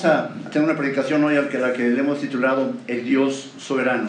[0.00, 4.08] Vamos a tener una predicación hoy a la que le hemos titulado El Dios soberano.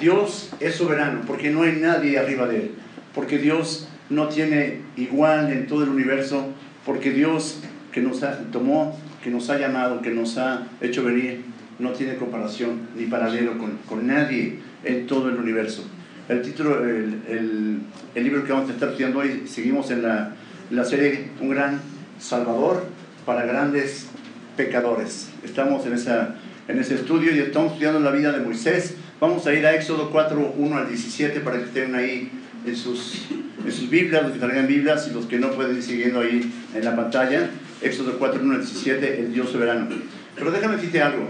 [0.00, 2.70] Dios es soberano porque no hay nadie arriba de él,
[3.16, 6.50] porque Dios no tiene igual en todo el universo,
[6.86, 7.58] porque Dios
[7.90, 8.20] que nos
[8.52, 11.42] tomó, que nos ha llamado, que nos ha hecho venir,
[11.80, 15.82] no tiene comparación ni paralelo con, con nadie en todo el universo.
[16.28, 17.80] El título, el, el,
[18.14, 20.30] el, libro que vamos a estar estudiando hoy, seguimos en la,
[20.70, 21.80] la serie Un gran
[22.20, 22.84] Salvador
[23.26, 24.10] para grandes
[24.56, 25.28] pecadores.
[25.44, 26.36] Estamos en, esa,
[26.68, 28.94] en ese estudio y estamos estudiando la vida de Moisés.
[29.20, 32.30] Vamos a ir a Éxodo 4, 1 al 17 para que estén ahí
[32.66, 33.26] en sus,
[33.64, 36.52] en sus Biblias, los que traigan Biblias y los que no pueden ir siguiendo ahí
[36.74, 37.50] en la pantalla.
[37.82, 39.88] Éxodo 4, 1 al 17, el Dios soberano.
[40.34, 41.28] Pero déjame decirte algo.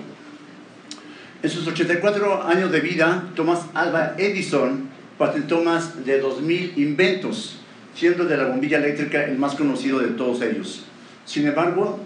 [1.42, 4.88] En sus 84 años de vida, Thomas Alba Edison
[5.19, 7.59] patentó más de 2.000 inventos,
[7.94, 10.86] siendo de la bombilla eléctrica el más conocido de todos ellos.
[11.27, 12.00] Sin embargo,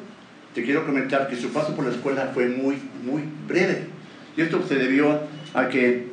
[0.55, 3.87] te quiero comentar que su paso por la escuela fue muy, muy breve.
[4.37, 5.21] Y esto se debió
[5.55, 6.07] a que,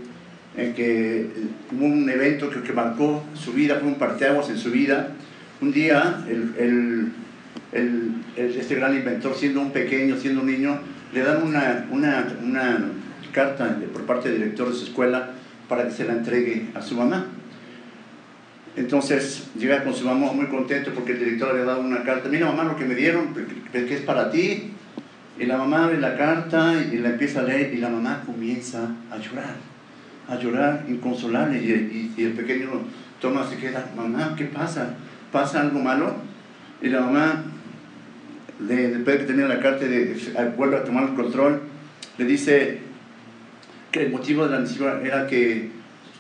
[0.58, 1.28] en que
[1.72, 5.11] hubo un evento que, que marcó su vida, fue un parteaguas en su vida.
[5.61, 7.11] Un día, el, el,
[7.72, 10.80] el, este gran inventor, siendo un pequeño, siendo un niño,
[11.13, 12.80] le dan una, una, una
[13.31, 15.31] carta por parte del director de su escuela
[15.69, 17.28] para que se la entregue a su mamá.
[18.76, 22.28] Entonces llega con su mamá muy contento porque el director le había dado una carta.
[22.30, 23.34] Mira mamá lo que me dieron,
[23.72, 24.72] que es para ti.
[25.38, 28.90] Y la mamá abre la carta y la empieza a leer y la mamá comienza
[29.12, 29.56] a llorar,
[30.30, 31.58] a llorar inconsolable.
[31.59, 32.70] Y, el pequeño
[33.20, 34.96] Tomás se queda, mamá, ¿qué pasa?
[35.31, 36.16] ¿Pasa algo malo?
[36.81, 37.44] Y la mamá,
[38.59, 39.86] después de tenía la carta,
[40.58, 41.62] vuelve a tomar el control,
[42.18, 42.80] le dice
[43.92, 45.70] que el motivo de la necesidad era que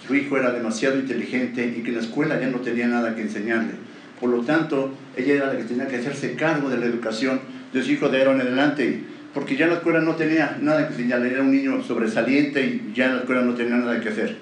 [0.07, 3.73] su hijo era demasiado inteligente y que la escuela ya no tenía nada que enseñarle.
[4.19, 7.39] Por lo tanto, ella era la que tenía que hacerse cargo de la educación
[7.73, 10.93] de su hijo de ahora en adelante, porque ya la escuela no tenía nada que
[10.93, 14.37] enseñarle, era un niño sobresaliente y ya la escuela no tenía nada que hacer.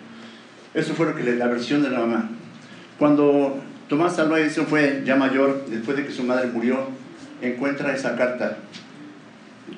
[0.73, 2.29] Eso fue lo que la versión de la mamá.
[3.00, 4.38] Cuando Tomás Alva
[4.68, 6.88] fue ya mayor, después de que su madre murió,
[7.41, 8.57] encuentra esa carta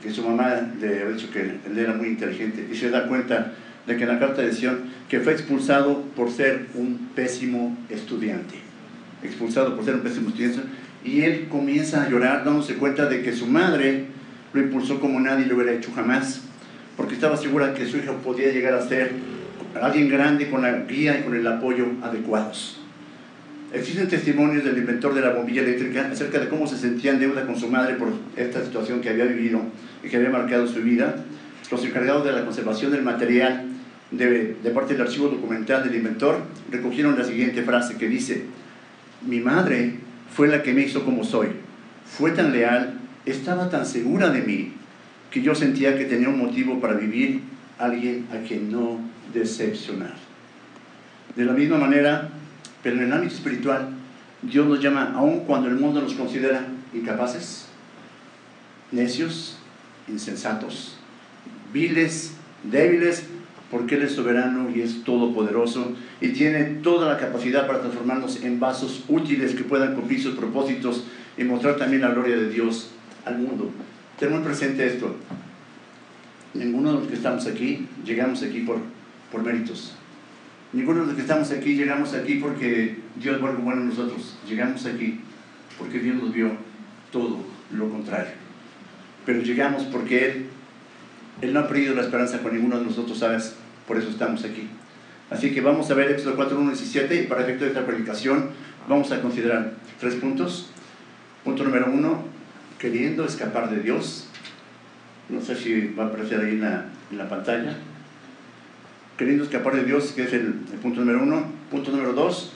[0.01, 3.53] que su mamá le había dicho que él era muy inteligente y se da cuenta
[3.87, 4.77] de que la carta decía
[5.09, 8.55] que fue expulsado por ser un pésimo estudiante.
[9.23, 10.61] Expulsado por ser un pésimo estudiante.
[11.03, 14.05] Y él comienza a llorar dándose cuenta de que su madre
[14.53, 16.41] lo impulsó como nadie lo hubiera hecho jamás,
[16.97, 19.11] porque estaba segura que su hija podía llegar a ser
[19.81, 22.79] alguien grande con la guía y con el apoyo adecuados.
[23.73, 27.45] Existen testimonios del inventor de la bombilla eléctrica acerca de cómo se sentía en deuda
[27.45, 28.07] con su madre por
[28.37, 29.61] esta situación que había vivido
[30.01, 31.15] y que había marcado su vida.
[31.69, 33.64] Los encargados de la conservación del material
[34.17, 38.45] de, parte del archivo documental del inventor, recogieron la siguiente frase que dice,
[39.25, 39.95] mi madre
[40.33, 41.49] fue la que me hizo como soy,
[42.05, 44.73] fue tan leal, estaba tan segura de mí,
[45.31, 47.41] que yo sentía que tenía un motivo para vivir
[47.77, 48.99] alguien a quien no
[49.33, 50.13] decepcionar.
[51.35, 52.29] De la misma manera,
[52.81, 53.89] pero en el ámbito espiritual,
[54.41, 57.67] Dios nos llama, aun cuando el mundo nos considera incapaces,
[58.91, 59.57] necios,
[60.07, 60.97] insensatos,
[61.73, 62.33] viles,
[62.63, 63.25] débiles,
[63.71, 68.59] porque Él es soberano y es todopoderoso y tiene toda la capacidad para transformarnos en
[68.59, 71.05] vasos útiles que puedan cumplir sus propósitos
[71.37, 72.91] y mostrar también la gloria de Dios
[73.25, 73.71] al mundo.
[74.19, 75.15] Ten muy presente esto.
[76.53, 78.77] Ninguno de los que estamos aquí llegamos aquí por,
[79.31, 79.95] por méritos.
[80.71, 84.37] Ninguno de los que estamos aquí llegamos aquí porque Dios fue bueno en nosotros.
[84.47, 85.19] Llegamos aquí
[85.77, 86.51] porque Dios nos vio
[87.11, 87.39] todo
[87.71, 88.33] lo contrario.
[89.25, 90.45] Pero llegamos porque Él
[91.41, 93.55] él no ha perdido la esperanza con ninguno de nosotros, ¿sabes?
[93.87, 94.69] Por eso estamos aquí.
[95.29, 98.49] Así que vamos a ver Éxodo 4, 1 17 y para efecto de esta predicación
[98.87, 100.69] vamos a considerar tres puntos.
[101.43, 102.23] Punto número uno,
[102.79, 104.27] queriendo escapar de Dios.
[105.29, 107.75] No sé si va a aparecer ahí en la, en la pantalla.
[109.17, 111.45] Queriendo escapar de Dios, que es el, el punto número uno.
[111.71, 112.53] Punto número dos,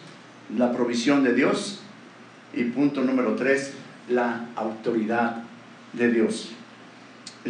[0.55, 1.81] la provisión de Dios.
[2.53, 3.73] Y punto número tres,
[4.09, 5.43] la autoridad
[5.93, 6.51] de Dios.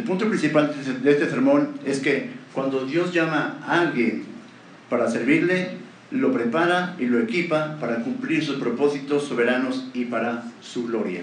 [0.00, 4.24] El punto principal de este sermón es que cuando Dios llama a alguien
[4.88, 5.72] para servirle,
[6.10, 11.20] lo prepara y lo equipa para cumplir sus propósitos soberanos y para su gloria.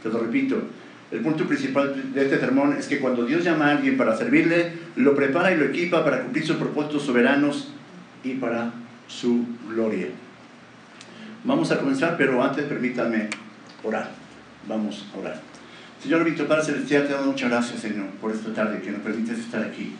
[0.00, 0.62] Te lo repito,
[1.10, 4.74] el punto principal de este sermón es que cuando Dios llama a alguien para servirle,
[4.94, 7.72] lo prepara y lo equipa para cumplir sus propósitos soberanos
[8.22, 8.70] y para
[9.08, 10.06] su gloria.
[11.42, 13.28] Vamos a comenzar, pero antes permítanme
[13.82, 14.08] orar.
[14.68, 15.49] Vamos a orar.
[16.02, 19.38] Señor Víctor Padre Celestial, te damos muchas gracias, Señor, por esta tarde que nos permites
[19.38, 19.92] estar aquí.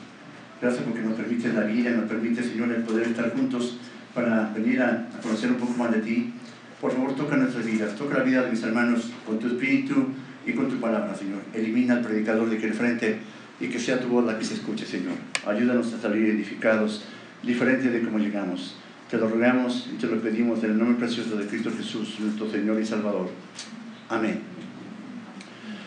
[0.59, 3.77] Gracias porque nos permites la vida, nos permite, Señor, el poder estar juntos
[4.15, 6.33] para venir a, conocer un poco más de ti.
[6.81, 10.07] Por favor, toca nuestras vidas, toca la vida de mis hermanos con tu espíritu
[10.47, 11.41] y con tu palabra, Señor.
[11.53, 13.19] Elimina al predicador de que el frente
[13.61, 15.17] y que sea tu voz la que se escuche, Señor.
[15.47, 17.05] Ayúdanos a salir edificados,
[17.43, 18.75] diferente de cómo llegamos.
[19.11, 22.51] Te lo rogamos y te lo pedimos en el nombre precioso de Cristo Jesús, nuestro
[22.51, 23.29] Señor y Salvador.
[24.09, 24.50] Amén.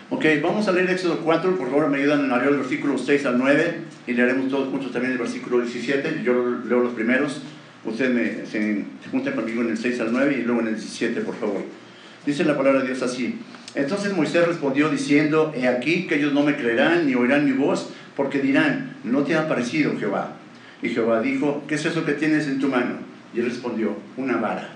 [0.09, 3.25] Ok, vamos a leer Éxodo 4, por favor me ayudan a leer el versículo 6
[3.25, 6.21] al 9 y leeremos todos juntos también el versículo 17.
[6.23, 7.41] Yo leo los primeros,
[7.85, 8.59] ustedes se,
[9.03, 11.63] se juntan conmigo en el 6 al 9 y luego en el 17, por favor.
[12.25, 13.39] Dice la palabra de Dios así.
[13.75, 17.89] Entonces Moisés respondió diciendo, he aquí que ellos no me creerán ni oirán mi voz,
[18.15, 20.35] porque dirán, no te ha parecido Jehová.
[20.81, 22.97] Y Jehová dijo, ¿qué es eso que tienes en tu mano?
[23.33, 24.69] Y él respondió, una vara.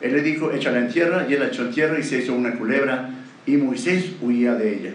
[0.00, 2.34] Él le dijo, échala en tierra, y él la echó en tierra y se hizo
[2.34, 3.10] una culebra,
[3.46, 4.90] y Moisés huía de ella.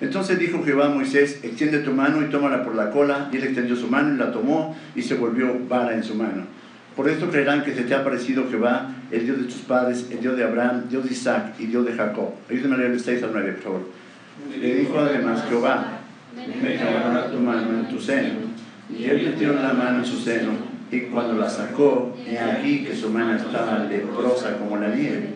[0.00, 3.44] Entonces dijo Jehová a Moisés, extiende tu mano y tómala por la cola, y él
[3.44, 6.44] extendió su mano y la tomó, y se volvió vara en su mano.
[6.94, 10.20] Por esto creerán que se te ha parecido Jehová, el Dios de tus padres, el
[10.20, 12.30] Dios de Abraham, Dios de Isaac y Dios de Jacob.
[12.50, 13.80] Ayúdenme a leer el 6 al 9, por favor.
[14.58, 15.98] Le dijo además Jehová,
[16.34, 18.56] me tomará tu mano en tu seno.
[18.88, 20.52] Y él metió la mano en su seno,
[20.90, 25.30] y cuando la sacó, he aquí que su mano estaba leprosa como la nieve.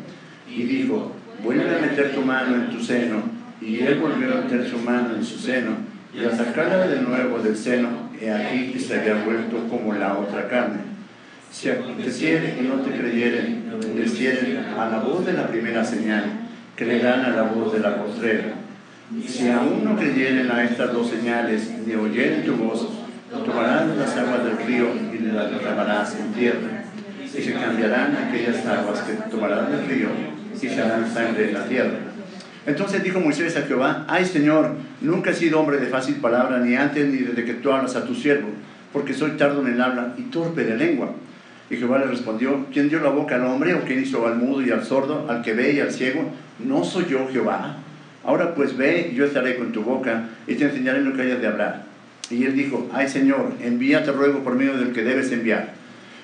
[0.48, 1.12] Y dijo,
[1.42, 3.40] vuelve a meter tu mano en tu seno.
[3.60, 5.72] Y él volvió a meter su mano en su seno,
[6.14, 7.88] y al sacarla de nuevo del seno,
[8.18, 10.78] he aquí que se había vuelto como la otra carne.
[11.52, 16.24] Si aconteciere y no te creyeren, obedecieren a la voz de la primera señal,
[16.74, 18.54] creerán a la voz de la postrera.
[19.26, 22.88] Si aún no creyeren a estas dos señales, ni oyeren tu voz,
[23.30, 26.84] tomarán las aguas del río y las derramarás en tierra.
[27.24, 30.08] Y se cambiarán aquellas aguas que tomarán del río
[30.54, 31.98] y se harán sangre en la tierra.
[32.66, 36.74] Entonces dijo Moisés a Jehová, ay Señor, nunca he sido hombre de fácil palabra, ni
[36.74, 38.48] antes ni desde que tú hablas a tu siervo,
[38.92, 41.12] porque soy tardo en el habla y torpe de lengua.
[41.70, 44.60] Y Jehová le respondió, ¿quién dio la boca al hombre o quién hizo al mudo
[44.60, 46.30] y al sordo, al que ve y al ciego?
[46.58, 47.76] ¿No soy yo Jehová?
[48.24, 51.46] Ahora pues ve, yo estaré con tu boca y te enseñaré lo que hayas de
[51.46, 51.84] hablar.
[52.28, 55.72] Y él dijo, ay Señor, envíate ruego por medio del que debes enviar.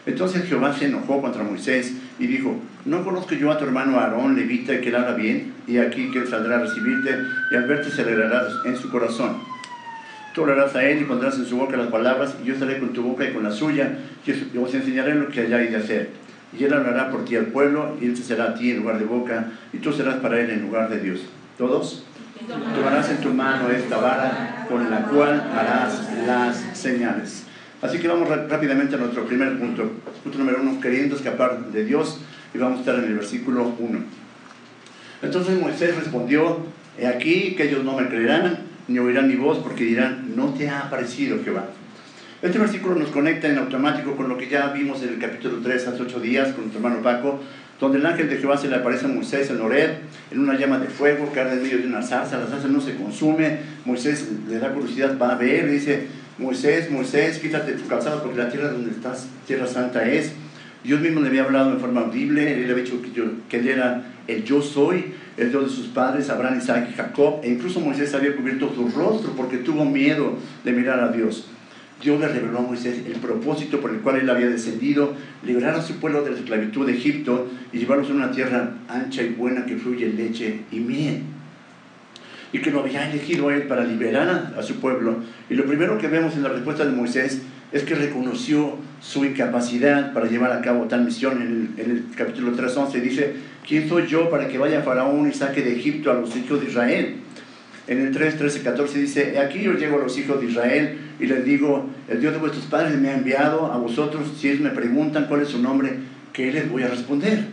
[0.04, 4.36] Entonces Jehová se enojó contra Moisés y dijo, ¿no conozco yo a tu hermano Aarón,
[4.36, 5.52] levita, que él habla bien?
[5.66, 7.10] Y aquí que él saldrá a recibirte
[7.50, 9.36] y al verte se en su corazón
[10.36, 12.92] Tú hablarás a él y pondrás en su boca las palabras, y yo estaré con
[12.92, 13.96] tu boca y con la suya,
[14.26, 16.10] y os enseñaré lo que hayáis de hacer.
[16.52, 19.06] Y él hablará por ti al pueblo, y él será a ti en lugar de
[19.06, 21.20] boca, y tú serás para él en lugar de Dios.
[21.56, 22.04] ¿Todos?
[22.74, 27.46] Tomarás en tu mano esta vara con la cual harás las señales.
[27.80, 29.90] Así que vamos rápidamente a nuestro primer punto.
[30.22, 32.20] Punto número uno, queriendo escapar de Dios,
[32.54, 33.98] y vamos a estar en el versículo 1.
[35.22, 36.58] Entonces Moisés respondió,
[36.98, 38.58] he aquí que ellos no me creerán
[38.88, 41.66] ni oirán mi voz porque dirán, no te ha aparecido Jehová.
[42.42, 45.88] Este versículo nos conecta en automático con lo que ya vimos en el capítulo 3
[45.88, 47.40] hace 8 días con nuestro hermano Paco,
[47.80, 49.98] donde el ángel de Jehová se le aparece a Moisés en Oreb,
[50.30, 52.80] en una llama de fuego que arde en medio de una zarza, la zarza no
[52.80, 56.06] se consume, Moisés le da curiosidad, va a ver, dice,
[56.38, 60.32] Moisés, Moisés, quítate tu calzado porque la tierra donde estás, tierra santa es.
[60.86, 63.68] Dios mismo le había hablado en forma audible, él le había dicho que, yo, él
[63.68, 65.06] era el yo soy,
[65.36, 68.88] el Dios de sus padres, Abraham, Isaac y Jacob, e incluso Moisés había cubierto su
[68.88, 71.48] rostro porque tuvo miedo de mirar a Dios.
[72.00, 75.82] Dios le reveló a Moisés el propósito por el cual él había descendido, liberar a
[75.82, 79.66] su pueblo de la esclavitud de Egipto y llevarlos a una tierra ancha y buena
[79.66, 81.22] que fluye leche y miel.
[82.52, 85.16] Y que lo había elegido él para liberar a, su pueblo.
[85.50, 87.42] Y lo primero que vemos en la respuesta de Moisés
[87.72, 91.42] que reconoció su incapacidad para llevar a cabo tal misión.
[91.42, 93.32] En el, en el capítulo 3.11 dice,
[93.66, 96.68] ¿quién soy yo para que vaya Faraón y saque de Egipto a los hijos de
[96.68, 97.16] Israel?
[97.88, 101.26] En el 3, 13, 14 dice, aquí yo llego a los hijos de Israel y
[101.26, 104.70] les digo, el Dios de vuestros padres me ha enviado a vosotros, si ellos me
[104.70, 105.92] preguntan cuál es su nombre,
[106.32, 107.44] ¿qué les voy a responder?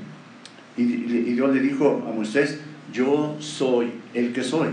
[0.75, 2.59] Y, y Dios le dijo a Moisés,
[2.91, 4.69] yo soy el que soy.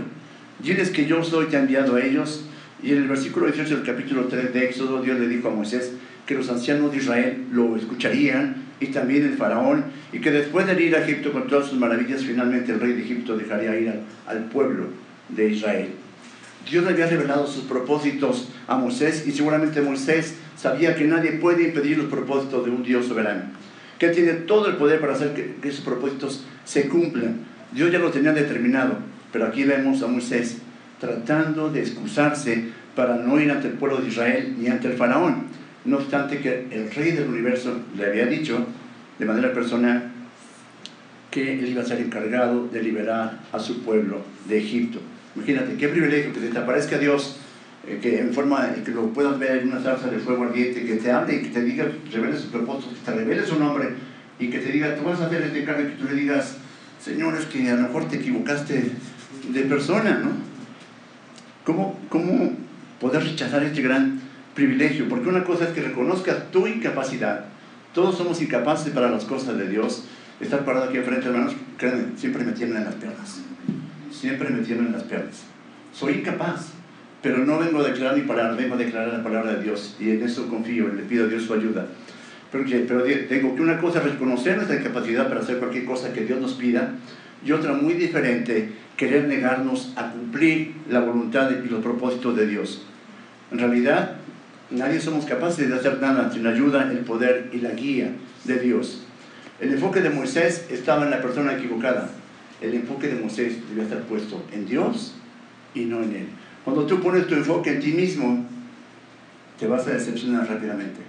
[0.59, 2.45] Diles que yo soy, te ha enviado a ellos.
[2.83, 5.93] Y en el versículo 18 del capítulo 3 de Éxodo, Dios le dijo a Moisés
[6.25, 10.81] que los ancianos de Israel lo escucharían y también el faraón, y que después de
[10.81, 13.93] ir a Egipto con todas sus maravillas, finalmente el rey de Egipto dejaría ir
[14.25, 14.85] al, pueblo
[15.29, 15.89] de Israel.
[16.67, 21.63] Dios le había revelado sus propósitos a Moisés y seguramente Moisés sabía que nadie puede
[21.63, 23.43] impedir los propósitos de un Dios soberano,
[23.99, 27.41] que tiene todo el poder para hacer que esos propósitos se cumplan.
[27.71, 28.97] Dios ya lo tenía determinado,
[29.31, 30.57] pero aquí vemos a Moisés
[31.01, 35.51] tratando de excusarse para no ir ante el pueblo de Israel ni ante el faraón
[35.85, 38.65] no obstante que el rey del universo le había dicho
[39.17, 40.11] de manera personal
[41.31, 44.99] que él iba a ser encargado de liberar a su pueblo de Egipto.
[45.35, 47.37] Imagínate, qué privilegio que te aparezca Dios,
[47.87, 50.97] eh, que en forma que lo puedas ver en una zarza de fuego ardiente, que
[50.97, 53.89] te hable y que te diga, revele su propósito, que te revele su nombre
[54.39, 56.57] y que te diga, tú vas a hacer este cargo y que tú le digas,
[57.01, 58.91] Señor, es que a lo mejor te equivocaste
[59.51, 60.50] de persona, ¿no?
[61.65, 62.51] ¿Cómo, cómo
[62.99, 64.19] poder rechazar este gran
[64.55, 67.45] privilegio, porque una cosa es que reconozcas tu incapacidad.
[67.93, 70.05] Todos somos incapaces para las cosas de Dios.
[70.39, 73.41] Estar parado aquí enfrente, hermanos, créanme, siempre me tienen en las piernas.
[74.11, 75.43] Siempre me tienen en las piernas.
[75.93, 76.69] Soy incapaz,
[77.21, 79.95] pero no vengo a declarar ni palabra, vengo a declarar la palabra de Dios.
[79.99, 81.85] Y en eso confío, y le pido a Dios su ayuda.
[82.51, 86.25] Pero, pero tengo que una cosa es reconocer nuestra incapacidad para hacer cualquier cosa que
[86.25, 86.95] Dios nos pida,
[87.45, 92.85] y otra muy diferente, querer negarnos a cumplir la voluntad y los propósitos de Dios.
[93.51, 94.17] En realidad,
[94.69, 98.11] nadie somos capaces de hacer nada sin la ayuda, el poder y la guía
[98.45, 99.03] de Dios.
[99.59, 102.09] El enfoque de Moisés estaba en la persona equivocada.
[102.61, 105.15] El enfoque de Moisés debía estar puesto en Dios
[105.73, 106.27] y no en Él.
[106.63, 108.45] Cuando tú pones tu enfoque en ti mismo,
[109.59, 111.01] te vas a decepcionar rápidamente.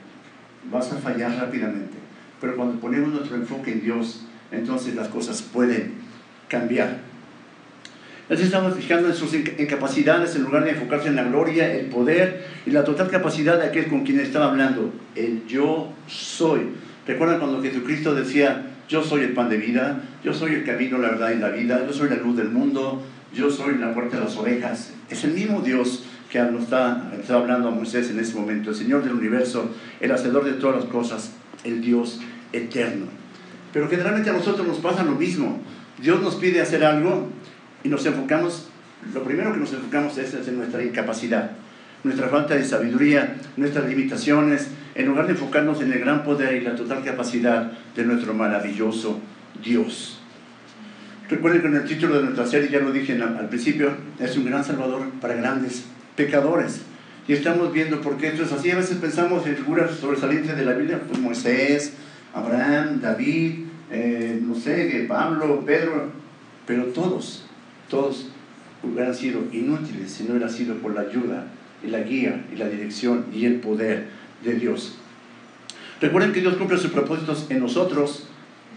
[0.71, 1.97] Vas a fallar rápidamente.
[2.41, 5.95] Pero cuando ponemos nuestro enfoque en Dios, entonces las cosas pueden
[6.49, 6.99] cambiar.
[8.31, 12.47] Así estamos fijando en sus incapacidades en lugar de enfocarse en la gloria, el poder
[12.65, 14.93] y la total capacidad de aquel con quien estaba hablando.
[15.17, 16.69] El yo soy.
[17.07, 21.11] ¿Recuerdan cuando Jesucristo decía, yo soy el pan de vida, yo soy el camino, la
[21.11, 23.03] verdad y la vida, yo soy la luz del mundo,
[23.35, 24.93] yo soy la puerta de las ovejas?
[25.11, 28.77] Es el mismo Dios que nos está, está hablando a Moisés en ese momento, el
[28.77, 29.69] Señor del universo,
[30.01, 31.33] el hacedor de todas las cosas,
[31.65, 32.21] el Dios
[32.53, 33.07] eterno.
[33.73, 35.61] Pero generalmente a nosotros nos pasa lo mismo.
[36.01, 37.29] Dios nos pide hacer algo
[37.85, 38.69] y nos enfocamos,
[39.13, 41.53] lo primero que nos enfocamos es en nuestra incapacidad,
[42.05, 46.61] nuestra falta de sabiduría, nuestras limitaciones, en lugar de enfocarnos en el gran poder y
[46.61, 49.21] la total capacidad de nuestro maravilloso
[49.63, 50.21] Dios.
[51.29, 54.45] Recuerden que en el título de nuestra serie, ya lo dije al principio, es un
[54.45, 55.85] gran salvador para grandes
[56.15, 56.83] pecadores.
[57.27, 58.71] Y estamos viendo por qué esto es así.
[58.71, 61.95] A veces pensamos en figuras sobresalientes de la Biblia, pues Moisés,
[62.35, 66.11] Abraham, David, eh, no sé, Pablo, Pedro,
[66.67, 67.47] pero todos
[67.93, 68.25] todos
[68.83, 71.45] hubieran sido inútiles si no hubiera sido por la ayuda
[71.85, 74.07] y la guía y la dirección y el poder
[74.43, 74.97] de Dios.
[76.01, 78.29] Recuerden que Dios cumple sus propósitos en nosotros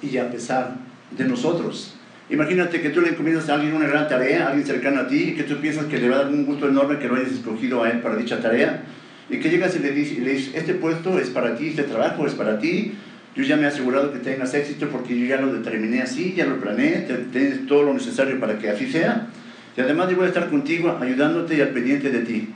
[0.01, 0.75] y a pesar
[1.17, 1.95] de nosotros.
[2.29, 5.29] Imagínate que tú le encomiendas a alguien una gran tarea, a alguien cercano a ti,
[5.29, 7.31] y que tú piensas que le va a dar un gusto enorme que lo hayas
[7.31, 8.83] escogido a él para dicha tarea,
[9.29, 12.33] y que llegas y le le dices este puesto es para ti, este trabajo es
[12.33, 12.93] para ti,
[13.35, 16.45] yo ya me he asegurado que tengas éxito porque yo ya lo determiné así, ya
[16.45, 19.27] lo planeé, tienes todo lo necesario para que así sea.
[19.75, 22.49] Y además yo voy a estar contigo ayudándote y al pendiente de ti.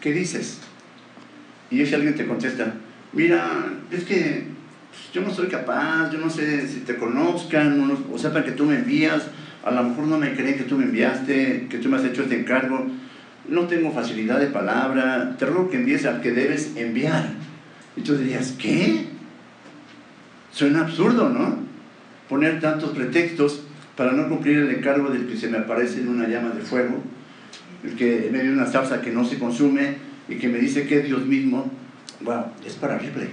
[0.00, 0.58] ¿Qué dices?
[1.70, 2.74] Y ese alguien te contesta,
[3.14, 4.44] mira, es que
[5.14, 8.76] yo no soy capaz, yo no sé si te conozcan o sepan que tú me
[8.76, 9.28] envías,
[9.64, 12.24] a lo mejor no me creen que tú me enviaste, que tú me has hecho
[12.24, 12.86] este encargo,
[13.48, 17.30] no tengo facilidad de palabra, te ruego que envíes al que debes enviar.
[17.96, 19.13] Y tú dirías, ¿qué?
[20.54, 21.58] Suena absurdo, ¿no?
[22.28, 23.62] Poner tantos pretextos
[23.96, 27.02] para no cumplir el encargo del que se me aparece en una llama de fuego,
[27.82, 29.96] el que en medio de una salsa que no se consume
[30.28, 31.72] y que me dice que es Dios mismo,
[32.20, 33.30] wow, es para horrible.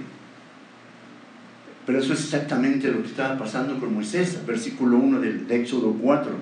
[1.86, 6.32] Pero eso es exactamente lo que estaba pasando con Moisés, versículo 1 del Éxodo 4.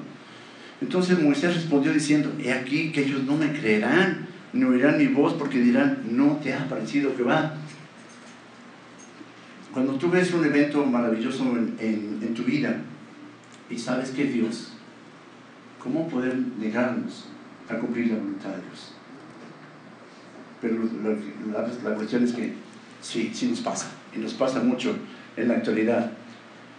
[0.80, 5.34] Entonces Moisés respondió diciendo, he aquí que ellos no me creerán, ni oirán mi voz
[5.34, 7.54] porque dirán, no te ha parecido que va
[9.72, 11.44] cuando tú ves un evento maravilloso
[11.78, 12.76] en, tu vida
[13.68, 14.72] y sabes que Dios,
[15.78, 17.28] ¿cómo poder negarnos
[17.68, 18.94] a cumplir la voluntad de Dios?
[20.60, 20.76] Pero
[21.52, 22.52] la, cuestión es que
[23.00, 24.94] sí, sí nos pasa, y nos pasa mucho
[25.36, 26.12] en la actualidad.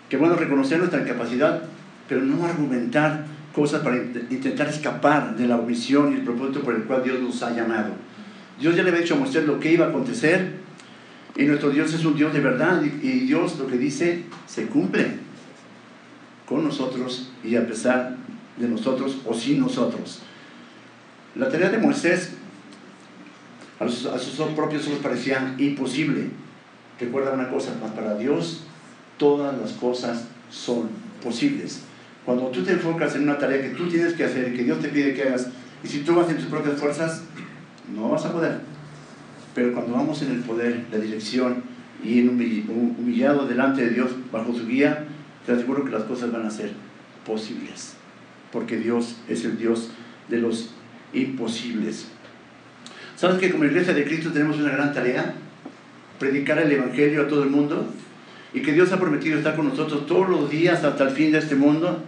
[0.10, 1.64] Que bueno reconocer nuestra incapacidad,
[2.08, 6.84] pero no argumentar cosas para intentar escapar de la omisión y el propósito por el
[6.84, 7.94] cual Dios nos ha llamado.
[8.60, 10.60] Dios ya le había dicho a Moisés lo que iba a acontecer
[11.36, 15.20] y nuestro Dios es un Dios de verdad y Dios lo que dice se cumple
[16.46, 18.18] con nosotros y a pesar
[18.58, 20.22] de nosotros o sin nosotros.
[21.36, 22.34] La tarea de Moisés
[23.80, 26.28] a, sus propios ojos parecía imposible.
[27.00, 28.64] Recuerda una cosa, para Dios
[29.18, 30.90] todas las cosas son
[31.24, 31.84] posibles.
[32.26, 34.80] Cuando tú te enfocas en una tarea que tú tienes que hacer y que Dios
[34.80, 35.48] te pide que hagas,
[35.84, 37.24] y si tú vas en tus propias fuerzas,
[37.96, 38.60] no vas a poder.
[39.54, 41.64] Pero cuando vamos en el poder, la dirección
[42.04, 45.06] y en humillado delante de Dios bajo su guía,
[45.46, 46.72] te aseguro que las cosas van a ser
[47.26, 47.96] posibles.
[48.52, 49.92] Porque Dios es el Dios
[50.30, 50.74] de los
[51.14, 52.08] imposibles.
[53.16, 55.36] ¿Sabes que como iglesia de Cristo tenemos una gran tarea?
[56.20, 57.88] Predicar el Evangelio a todo el mundo.
[58.54, 61.38] Y que Dios ha prometido estar con nosotros todos los días hasta el fin de
[61.38, 62.04] este mundo.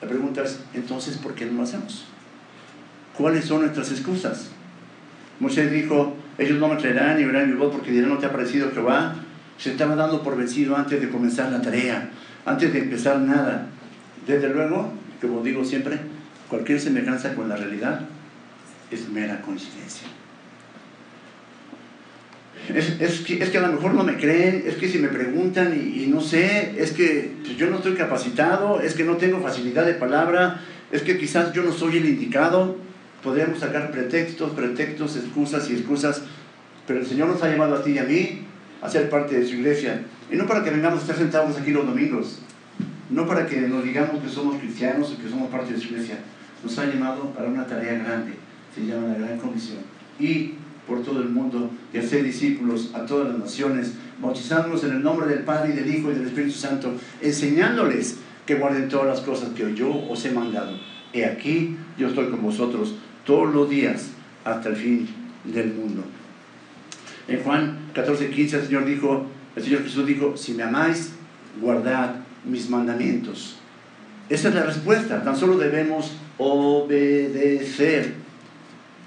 [0.00, 2.04] La pregunta es, entonces, ¿por qué no lo hacemos?
[3.16, 4.50] ¿Cuáles son nuestras excusas?
[5.40, 8.32] Moisés dijo, ellos no me creerán ni verán mi voz porque dirán, no te ha
[8.32, 9.14] parecido Jehová.
[9.58, 12.10] Se estaba dando por vencido antes de comenzar la tarea,
[12.44, 13.68] antes de empezar nada.
[14.26, 15.98] Desde luego, como digo siempre,
[16.48, 18.00] cualquier semejanza con la realidad
[18.90, 20.08] es mera coincidencia.
[22.74, 25.74] es, que, es, que, a lo mejor no me creen, es que si me preguntan
[25.74, 29.86] y, no sé, es que pues, yo no estoy capacitado, es que no tengo facilidad
[29.86, 30.60] de palabra,
[30.90, 32.76] es que quizás yo no soy el indicado.
[33.24, 36.22] Podríamos sacar pretextos, pretextos, excusas y excusas,
[36.86, 38.40] pero el Señor nos ha llamado a ti y a mí
[38.82, 40.04] a ser parte de su iglesia.
[40.30, 42.40] Y no para que vengamos a estar sentados aquí los domingos,
[43.08, 46.18] no para que nos digamos que somos cristianos o que somos parte de su iglesia.
[46.62, 48.34] Nos ha llamado para una tarea grande,
[48.74, 49.78] se llama la Gran Comisión.
[50.20, 50.52] Y
[50.86, 55.26] por todo el mundo y hacer discípulos a todas las naciones, bautizándolos en el nombre
[55.28, 59.48] del Padre y del Hijo y del Espíritu Santo, enseñándoles que guarden todas las cosas
[59.54, 60.76] que yo os he mandado.
[61.14, 64.10] He aquí, yo estoy con vosotros todos los días
[64.44, 65.08] hasta el fin
[65.44, 66.02] del mundo.
[67.28, 69.26] En Juan 14, 15 el Señor dijo,
[69.56, 71.12] el Señor Jesús dijo, si me amáis,
[71.60, 73.56] guardad mis mandamientos.
[74.28, 78.14] Esa es la respuesta, tan solo debemos obedecer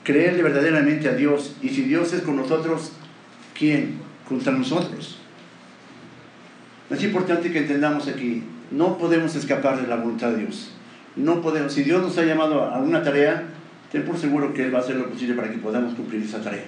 [0.04, 1.56] creerle verdaderamente a Dios.
[1.62, 2.94] Y si Dios es con nosotros,
[3.58, 5.18] ¿quién contra nosotros?
[6.90, 10.72] Es importante que entendamos aquí, no podemos escapar de la voluntad de Dios.
[11.18, 13.44] No podemos, si Dios nos ha llamado a una tarea,
[13.92, 16.42] ten por seguro que Él va a hacer lo posible para que podamos cumplir esa
[16.42, 16.66] tarea.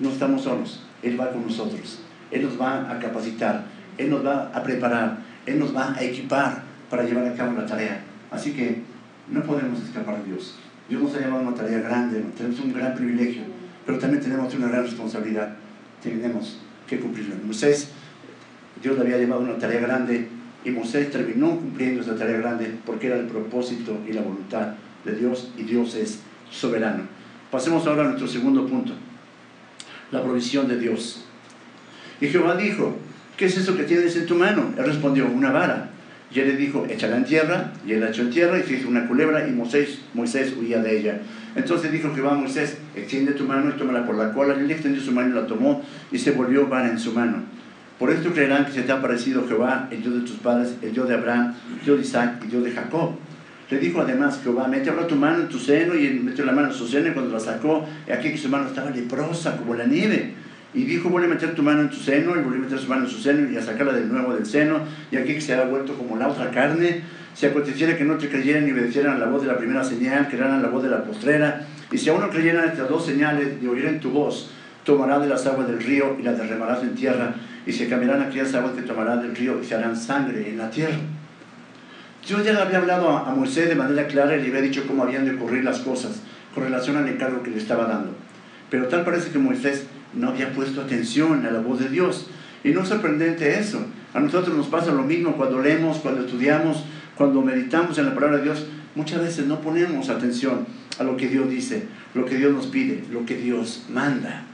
[0.00, 2.00] No estamos solos, Él va con nosotros.
[2.30, 3.64] Él nos va a capacitar,
[3.98, 7.66] Él nos va a preparar, Él nos va a equipar para llevar a cabo la
[7.66, 8.02] tarea.
[8.30, 8.82] Así que
[9.30, 10.56] no podemos escapar de Dios.
[10.88, 13.42] Dios nos ha llamado a una tarea grande, tenemos un gran privilegio,
[13.86, 15.54] pero también tenemos una gran responsabilidad.
[16.02, 17.36] Tenemos que cumplirla.
[17.44, 17.90] Moisés,
[18.82, 20.28] Dios le había llamado a una tarea grande
[20.64, 25.16] y Moisés terminó cumpliendo esa tarea grande porque era el propósito y la voluntad de
[25.16, 26.20] Dios y Dios es
[26.52, 27.04] soberano.
[27.50, 28.92] Pasemos ahora a nuestro segundo punto,
[30.10, 31.24] la provisión de Dios.
[32.20, 32.96] Y Jehová dijo,
[33.36, 34.72] ¿qué es eso que tienes en tu mano?
[34.78, 35.88] Él respondió, una vara.
[36.34, 38.74] Y él le dijo, échala en tierra, y él la echó en tierra, y se
[38.74, 41.20] hizo una culebra, y Moisés, Moisés huía de ella.
[41.54, 44.54] Entonces dijo Jehová a Moisés, extiende tu mano y tómala por la cola.
[44.56, 47.42] Y él extendió su mano y la tomó, y se volvió vara en su mano.
[47.98, 50.92] Por esto creerán que se te ha parecido Jehová, el Dios de tus padres, el
[50.92, 53.12] Dios de Abraham, el Dios de Isaac y Dios de Jacob.
[53.72, 56.52] Le dijo además Jehová, mete ahora tu mano en tu seno, y él metió la
[56.52, 59.74] mano en su seno, y cuando la sacó, aquí que su mano estaba leprosa como
[59.74, 60.34] la nieve.
[60.74, 62.86] Y dijo, vuelve a meter tu mano en tu seno, y volvió a meter su
[62.86, 64.80] mano en su seno, y a sacarla de nuevo del seno,
[65.10, 67.00] y aquí que se ha vuelto como la otra carne,
[67.32, 70.28] si aconteciera que no te creyeran ni obedecieran a la voz de la primera señal,
[70.28, 73.54] creerán a la voz de la postrera, y si aún no creyeran estas dos señales
[73.62, 74.50] y oyeran tu voz,
[74.84, 78.52] tomarás de las aguas del río y las derramarás en tierra, y se cambiarán aquellas
[78.52, 80.98] aguas que tomarás del río y se harán sangre en la tierra.
[82.26, 85.02] Dios ya le había hablado a Moisés de manera clara y le había dicho cómo
[85.02, 86.20] habían de ocurrir las cosas
[86.54, 88.14] con relación al encargo que le estaba dando.
[88.70, 92.28] Pero tal parece que Moisés no había puesto atención a la voz de Dios.
[92.62, 93.84] Y no es sorprendente eso.
[94.14, 96.84] A nosotros nos pasa lo mismo cuando leemos, cuando estudiamos,
[97.16, 98.66] cuando meditamos en la palabra de Dios.
[98.94, 100.66] Muchas veces no ponemos atención
[100.98, 104.44] a lo que Dios dice, lo que Dios nos pide, lo que Dios manda.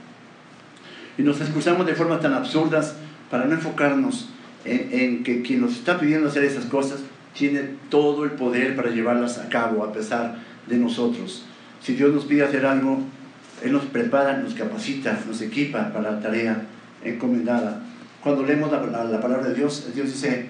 [1.18, 2.94] Y nos excusamos de formas tan absurdas
[3.30, 4.30] para no enfocarnos
[4.64, 7.00] en, en que quien nos está pidiendo hacer esas cosas
[7.34, 11.44] tiene todo el poder para llevarlas a cabo a pesar de nosotros.
[11.82, 13.00] Si Dios nos pide hacer algo,
[13.62, 16.62] él nos prepara, nos capacita, nos equipa para la tarea
[17.04, 17.82] encomendada.
[18.22, 18.80] Cuando leemos la,
[19.20, 20.48] palabra de Dios, Dios dice,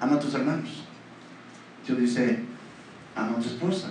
[0.00, 0.84] ama a tus hermanos.
[1.86, 2.40] Dios dice,
[3.14, 3.90] ama a tu esposa.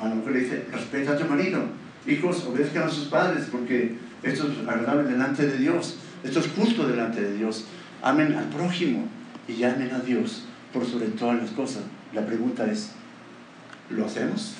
[0.00, 1.62] A la mujer le dice, respeta a tu marido.
[2.06, 5.96] Hijos, obedezcan a sus padres porque esto es agradable delante de Dios.
[6.24, 7.66] Esto es justo delante de Dios.
[8.02, 9.06] Amen al prójimo
[9.46, 11.82] y amen a Dios por sobre todas las cosas.
[12.12, 12.90] La pregunta es,
[13.90, 14.54] ¿lo hacemos?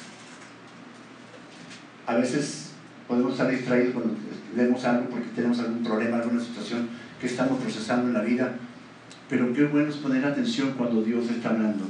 [2.06, 2.70] A veces
[3.06, 4.14] podemos estar distraídos cuando
[4.54, 6.88] vemos algo porque tenemos algún problema, alguna situación
[7.20, 8.54] que estamos procesando en la vida.
[9.28, 11.84] Pero qué bueno es poner atención cuando Dios está hablando.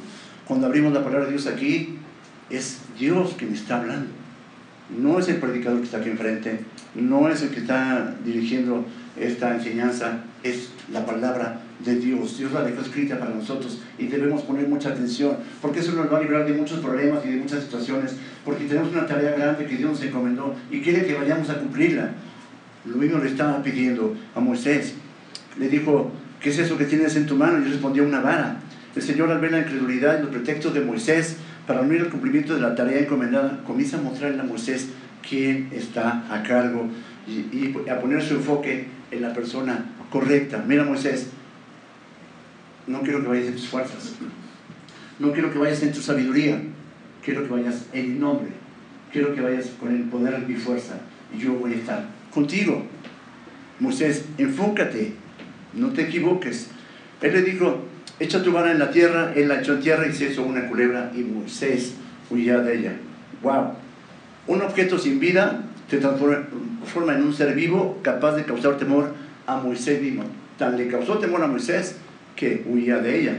[0.47, 1.97] Cuando abrimos la palabra de Dios aquí,
[2.51, 4.11] es Dios quien está hablando.
[4.99, 8.85] No es el predicador que está aquí enfrente, no es el que está dirigiendo
[9.17, 12.39] esta enseñanza, es la palabra de Dios.
[12.39, 16.19] Dios la dejó escrita para nosotros y debemos poner mucha atención, porque eso nos va
[16.19, 19.77] a librar de muchos problemas y de muchas situaciones, porque tenemos una tarea grande que
[19.77, 22.11] Dios nos encomendó y quiere que vayamos a cumplirla.
[22.85, 24.95] Lo mismo le estaba pidiendo a Moisés.
[25.59, 27.59] Le dijo, ¿qué es eso que tienes en tu mano?
[27.65, 28.61] Y respondió, una vara.
[28.97, 32.55] El Señor al ver la incredulidad y los pretextos de Moisés para unir el cumplimiento
[32.55, 34.89] de la tarea encomendada, comienza a mostrarle a Moisés
[35.29, 36.89] quién está a cargo
[37.29, 40.65] y, y a poner su enfoque en la persona correcta.
[40.67, 41.29] Mira Moisés,
[42.91, 44.15] no quiero que vayas en tus fuerzas,
[45.19, 46.61] no quiero que vayas en tu sabiduría,
[47.25, 48.49] quiero que vayas en mi nombre,
[49.13, 51.01] quiero que vayas con el poder de mi fuerza
[51.35, 52.83] y yo voy a estar contigo.
[53.79, 55.15] Moisés, enfócate,
[55.75, 56.69] no te equivoques.
[57.23, 57.85] Él le dijo,
[58.19, 60.69] echa tu vara en la tierra, él la echó en tierra y se hizo una
[60.69, 61.95] culebra y Moisés
[62.29, 62.93] huía de ella.
[63.43, 63.75] ¡Wow!
[64.47, 69.15] Un objeto sin vida te transforma en un ser vivo capaz de causar temor
[69.47, 70.25] a Moisés mismo.
[70.59, 71.97] Tan le causó temor a Moisés
[72.41, 73.37] que huía de ella.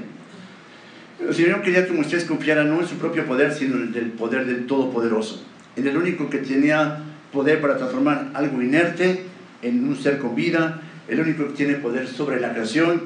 [1.20, 4.46] El Señor quería que Moisés confiara no en su propio poder, sino en el poder
[4.46, 5.44] del Todopoderoso.
[5.76, 7.00] En el único que tenía
[7.34, 9.24] poder para transformar algo inerte
[9.64, 13.02] en un ser con vida, el único que tiene poder sobre la creación,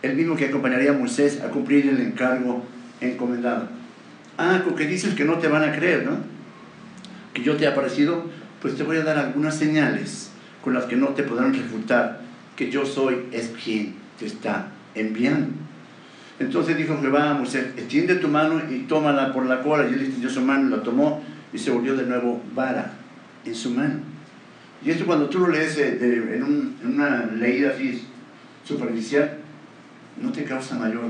[0.00, 2.64] el mismo que acompañaría a Moisés a cumplir el encargo
[3.02, 3.68] encomendado.
[4.38, 6.16] Ah, con que dices que no te van a creer, ¿no?
[7.34, 8.24] Que yo te he aparecido,
[8.62, 10.30] pues te voy a dar algunas señales
[10.62, 12.22] con las que no te podrán refutar
[12.56, 15.48] que yo soy es quien te está enviando.
[16.38, 19.88] Entonces dijo Jehová a Moisés, extiende tu mano y tómala por la cola.
[19.88, 22.92] Y él extendió su mano, la tomó y se volvió de nuevo vara
[23.44, 24.00] en su mano.
[24.84, 28.04] Y esto cuando tú lo lees en, una leída así
[28.64, 29.38] superficial,
[30.20, 31.04] no te causa mayor,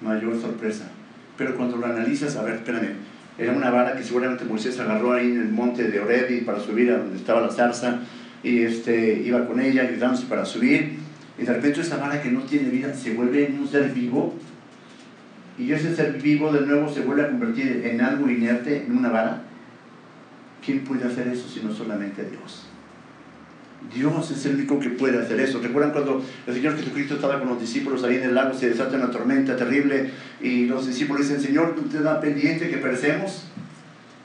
[0.00, 0.90] mayor sorpresa.
[1.36, 2.94] Pero cuando lo analizas, a ver, espérame,
[3.38, 6.90] era una vara que seguramente Moisés agarró ahí en el monte de Orebi para subir
[6.90, 8.00] a donde estaba la zarza
[8.42, 11.01] y este, iba con ella ayudándose para subir.
[11.38, 14.34] Y de repente esa vara que no tiene vida se vuelve en un ser vivo
[15.58, 19.10] y ese ser vivo de nuevo se vuelve a convertir en algo inerte, en una
[19.10, 19.42] vara.
[20.64, 22.66] ¿Quién puede hacer eso sino solamente Dios?
[23.94, 25.60] Dios es el único que puede hacer eso.
[25.60, 28.96] ¿Recuerdan cuando el Señor Jesucristo estaba con los discípulos ahí en el lago, se desata
[28.96, 33.48] una tormenta terrible y los discípulos dicen, Señor, ¿tú te da pendiente que perecemos?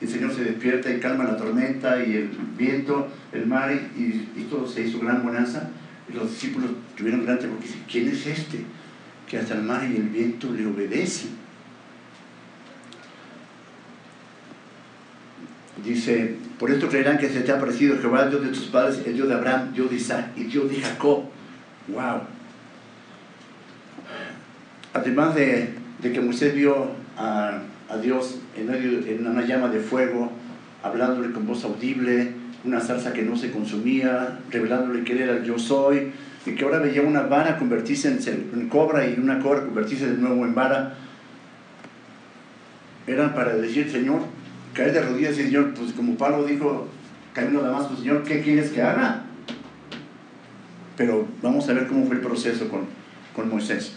[0.00, 4.46] El Señor se despierta y calma la tormenta y el viento, el mar y, y
[4.48, 5.70] todo se hizo gran bonanza.
[6.08, 8.64] Y los discípulos tuvieron gran temor dicen, ¿quién es este?
[9.28, 11.30] Que hasta el mar y el viento le obedecen.
[15.84, 19.14] Dice, por esto creerán que se te ha parecido Jehová, Dios de tus padres, el
[19.14, 21.24] Dios de Abraham, Dios de Isaac y Dios de Jacob.
[21.88, 22.22] ¡Wow!
[24.92, 27.60] Además de, que Moisés vio a,
[28.02, 30.32] Dios en, en una llama de fuego,
[30.82, 32.32] hablándole con voz audible,
[32.64, 36.12] una salsa que no se consumía, revelándole que era el yo soy,
[36.46, 40.16] y que ahora veía una vara convertirse en, en cobra y una cobra convertirse de
[40.16, 40.94] nuevo en vara,
[43.06, 44.20] eran para decir, Señor,
[44.74, 46.88] caer de rodillas y Señor, pues como Pablo dijo,
[47.32, 49.24] camino de Damasco, Señor, ¿qué quieres que haga?
[50.96, 52.82] Pero vamos a ver cómo fue el proceso con,
[53.34, 53.94] con Moisés.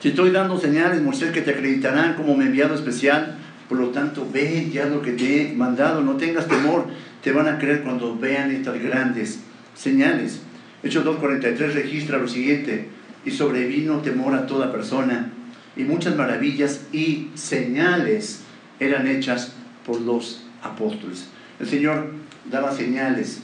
[0.00, 3.36] Si estoy dando señales, Moisés, que te acreditarán como mi enviado especial,
[3.68, 6.86] por lo tanto, ve ya lo que te he mandado, no tengas temor,
[7.22, 9.40] te van a creer cuando vean estas grandes
[9.74, 10.40] señales.
[10.82, 12.88] Hechos 2.43 registra lo siguiente,
[13.24, 15.30] y sobrevino temor a toda persona,
[15.76, 18.42] y muchas maravillas y señales
[18.78, 19.52] eran hechas
[19.84, 21.28] por los apóstoles.
[21.58, 22.12] El Señor
[22.50, 23.42] daba señales,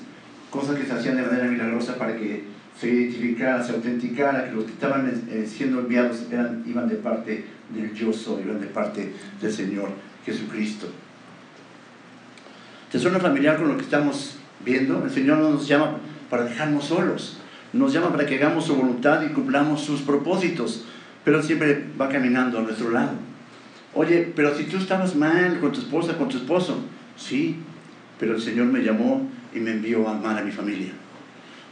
[0.51, 2.45] cosas que se hacían de manera milagrosa para que
[2.79, 7.45] se identificara, se autenticara que los que estaban eh, siendo enviados eran, iban de parte
[7.75, 9.91] del yo soy, iban de parte del Señor
[10.25, 10.89] Jesucristo.
[12.91, 15.03] ¿Te suena familiar con lo que estamos viendo?
[15.05, 15.97] El Señor no nos llama
[16.31, 17.39] para dejarnos solos,
[17.73, 20.85] nos llama para que hagamos su voluntad y cumplamos sus propósitos,
[21.25, 23.11] pero siempre va caminando a nuestro lado.
[23.93, 26.79] Oye, pero si tú estabas mal con tu esposa, con tu esposo,
[27.17, 27.57] sí,
[28.21, 30.93] pero el Señor me llamó y me envió a amar a mi familia.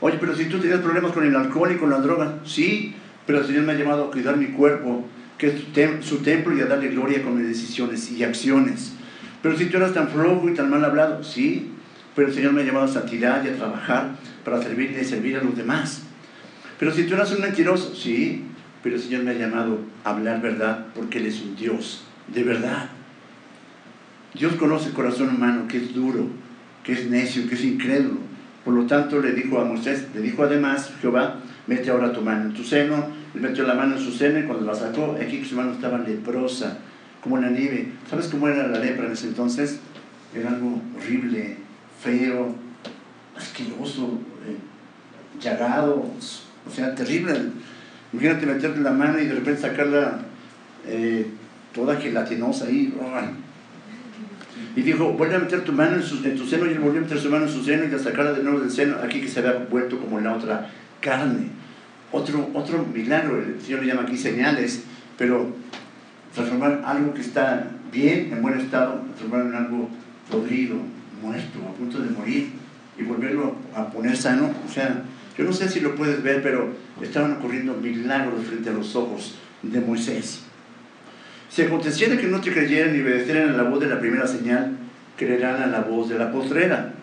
[0.01, 2.93] Oye, pero si tú tenías problemas con el alcohol y con la droga, sí,
[3.25, 5.07] pero el Señor me ha llamado a cuidar mi cuerpo,
[5.39, 8.94] que es su templo, y a darle gloria con mis decisiones y acciones.
[9.45, 11.71] Pero si tú eras tan flojo y tan mal hablado, sí,
[12.17, 15.37] pero el Señor me ha llamado a santidad y a trabajar para servirle y servir
[15.37, 16.01] a los demás.
[16.79, 18.43] Pero si tú eras un mentiroso, sí,
[18.83, 22.43] pero el Señor me ha llamado a hablar verdad porque Él es un Dios de
[22.43, 22.89] verdad.
[24.33, 26.27] Dios conoce el corazón humano que es duro,
[26.83, 28.21] que es necio, que es incrédulo.
[28.65, 32.45] Por lo tanto le dijo a Moisés, le dijo además Jehová, mete ahora tu mano
[32.45, 33.09] en tu seno.
[33.35, 35.99] Le metió la mano en su seno y cuando la sacó, aquí su mano estaba
[35.99, 36.79] leprosa,
[37.25, 37.89] como la nieve.
[38.09, 39.81] ¿Sabes cómo era la lepra en ese entonces?
[40.35, 41.57] Era algo horrible,
[42.03, 42.55] feo,
[43.35, 47.33] asqueroso, eh, llagado, o sea, terrible.
[48.13, 50.19] Imagínate meterle la mano y de repente sacarla
[50.87, 51.27] eh,
[51.73, 52.95] toda gelatinosa ahí.
[54.77, 57.19] Y dijo, vuelve a meter tu mano en, tu seno y él volvió a meter
[57.19, 59.39] su mano en su seno y a sacarla de nuevo del seno, aquí que se
[59.39, 61.49] había vuelto como en la otra carne.
[62.13, 64.83] Otro, otro milagro, el Señor le llama aquí señales,
[65.17, 65.55] pero
[66.35, 69.89] transformar algo que está bien, en buen estado, transformarlo en algo
[70.31, 70.77] podrido,
[71.23, 72.51] muerto, a punto de morir,
[72.99, 74.51] y volverlo a poner sano.
[74.67, 75.03] O sea,
[75.37, 79.37] yo no sé si lo puedes ver, pero estaban ocurriendo milagros frente a los ojos
[79.63, 80.43] de Moisés.
[81.49, 84.77] Si aconteciera que no te creyeran y obedecieran a la voz de la primera señal,
[85.17, 86.95] creerán a la voz de la postrera.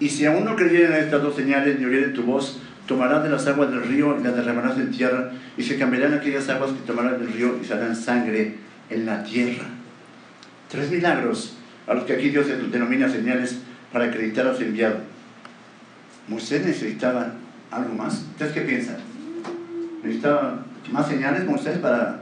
[0.00, 3.30] Y si aún no creyeran a estas dos señales ni oyeren tu voz, tomarán de
[3.30, 6.86] las aguas del río y las derramarás en tierra, y se cambiarán aquellas aguas que
[6.86, 8.56] tomarán del río y harán sangre
[8.90, 9.64] en la tierra.
[10.68, 13.58] Tres milagros a los que aquí Dios denomina señales
[13.92, 14.96] para acreditar a su enviado.
[16.28, 17.32] Moisés necesitaba
[17.70, 18.24] algo más.
[18.32, 18.96] ¿Ustedes qué piensan?
[20.02, 22.20] ¿Necesitaba más señales Moisés para,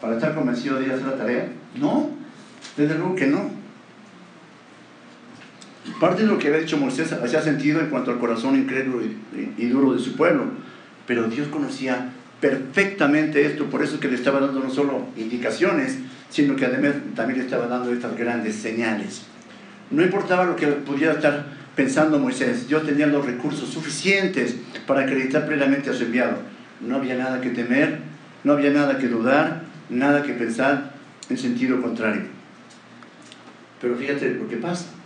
[0.00, 1.48] para estar convencido de ir a hacer la tarea?
[1.74, 2.10] No,
[2.76, 3.57] desde luego que no.
[6.00, 9.02] Parte de lo que había dicho Moisés hacía sentido en cuanto al corazón incrédulo
[9.56, 10.44] y, duro de su pueblo,
[11.06, 15.98] pero Dios conocía perfectamente esto, por eso que le estaba dando no solo indicaciones,
[16.30, 19.22] sino que además también le estaba dando estas grandes señales.
[19.90, 25.46] No importaba lo que pudiera estar pensando Moisés, Dios tenía los recursos suficientes para acreditar
[25.46, 26.38] plenamente a su enviado.
[26.80, 27.98] No había nada que temer,
[28.44, 30.92] no había nada que dudar, nada que pensar
[31.28, 32.22] en sentido contrario.
[33.80, 34.97] Pero fíjate lo que pasa.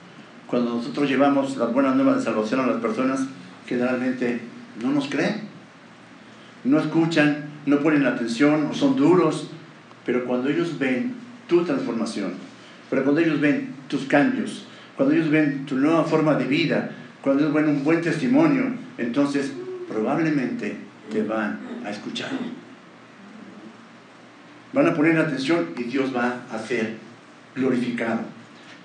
[0.52, 3.20] Cuando nosotros llevamos las buenas nuevas de salvación a las personas,
[3.66, 4.38] generalmente
[4.82, 5.44] no nos creen,
[6.64, 9.48] no escuchan, no ponen atención o son duros,
[10.04, 11.14] pero cuando ellos ven
[11.48, 12.34] tu transformación,
[12.90, 16.90] pero cuando ellos ven tus cambios, cuando ellos ven tu nueva forma de vida,
[17.22, 19.54] cuando ellos ven un buen testimonio, entonces
[19.88, 20.76] probablemente
[21.10, 22.28] te van a escuchar.
[24.74, 26.96] Van a poner atención y Dios va a ser
[27.54, 28.20] glorificado.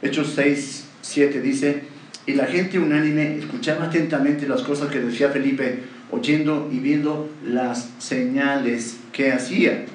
[0.02, 1.84] Hechos 6, 7 dice,
[2.26, 7.90] y la gente unánime escuchaba atentamente las cosas que decía Felipe, oyendo y viendo las
[8.00, 9.86] señales que hacía.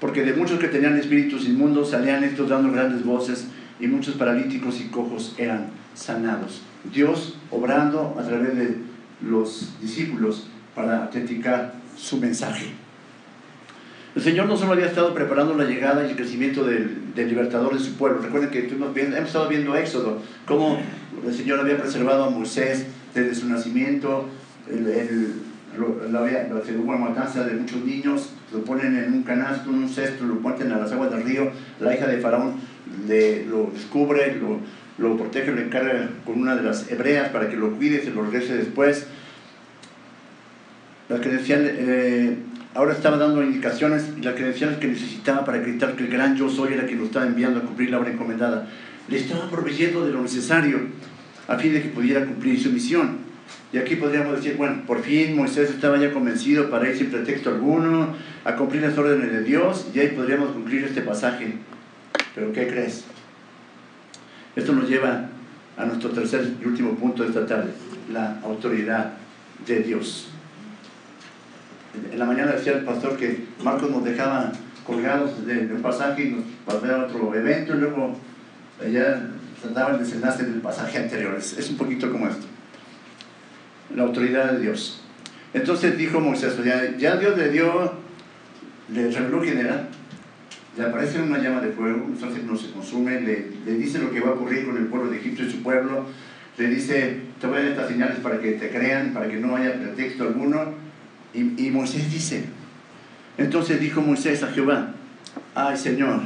[0.00, 3.48] Porque de muchos que tenían espíritus inmundos salían estos dando grandes voces
[3.80, 6.62] y muchos paralíticos y cojos eran sanados.
[6.92, 8.76] Dios obrando a través de
[9.22, 12.85] los discípulos para autenticar su mensaje.
[14.16, 17.80] El Señor no solo había estado preparando la llegada y el crecimiento del, libertador de
[17.80, 18.22] su pueblo.
[18.22, 20.80] Recuerden que hemos estado viendo Éxodo, cómo
[21.26, 24.26] el Señor había preservado a Moisés desde su nacimiento,
[24.70, 25.34] el, el,
[26.10, 30.38] la, la, matanza de muchos niños, lo ponen en un canasto, en un cesto, lo
[30.38, 32.54] ponen a las aguas del río, la hija de Faraón
[33.50, 34.60] lo descubre, lo,
[34.96, 38.22] lo protege, lo encarga con una de las hebreas para que lo cuide, se lo
[38.22, 39.08] regrese después.
[41.10, 41.66] La credencial,
[42.76, 46.50] ahora estaba dando indicaciones y la credencial que necesitaba para acreditar que el gran yo
[46.50, 48.68] soy era quien lo estaba enviando a cumplir la obra encomendada.
[49.08, 50.80] Le estaba proveyendo de lo necesario
[51.48, 53.24] a fin de que pudiera cumplir su misión.
[53.72, 57.48] Y aquí podríamos decir, bueno, por fin Moisés estaba ya convencido para ir sin pretexto
[57.50, 61.54] alguno a cumplir las órdenes de Dios y ahí podríamos cumplir este pasaje.
[62.34, 63.04] Pero ¿qué crees?
[64.54, 65.30] Esto nos lleva
[65.78, 67.70] a nuestro tercer y último punto de esta tarde,
[68.12, 69.14] la autoridad
[69.66, 70.28] de Dios.
[72.12, 74.52] En la mañana decía el pastor que Marcos nos dejaba
[74.86, 78.16] colgados de, un pasaje y nos pasaba a otro evento y luego
[78.90, 79.30] ya
[79.60, 81.36] trataba el desenlace del pasaje anterior.
[81.36, 82.46] Es, un poquito como esto.
[83.94, 85.02] La autoridad de Dios.
[85.54, 87.92] Entonces dijo Moisés, ya, ya Dios le dio,
[88.92, 89.88] le reveló quién era,
[90.76, 94.20] le aparece una llama de fuego, entonces no se consume, le, le, dice lo que
[94.20, 96.04] va a ocurrir con el pueblo de Egipto y su pueblo,
[96.58, 99.56] le dice, te voy a dar estas señales para que te crean, para que no
[99.56, 100.74] haya pretexto alguno,
[101.36, 102.44] y, Moisés dice,
[103.38, 104.92] entonces dijo Moisés a Jehová,
[105.54, 106.20] ay Señor,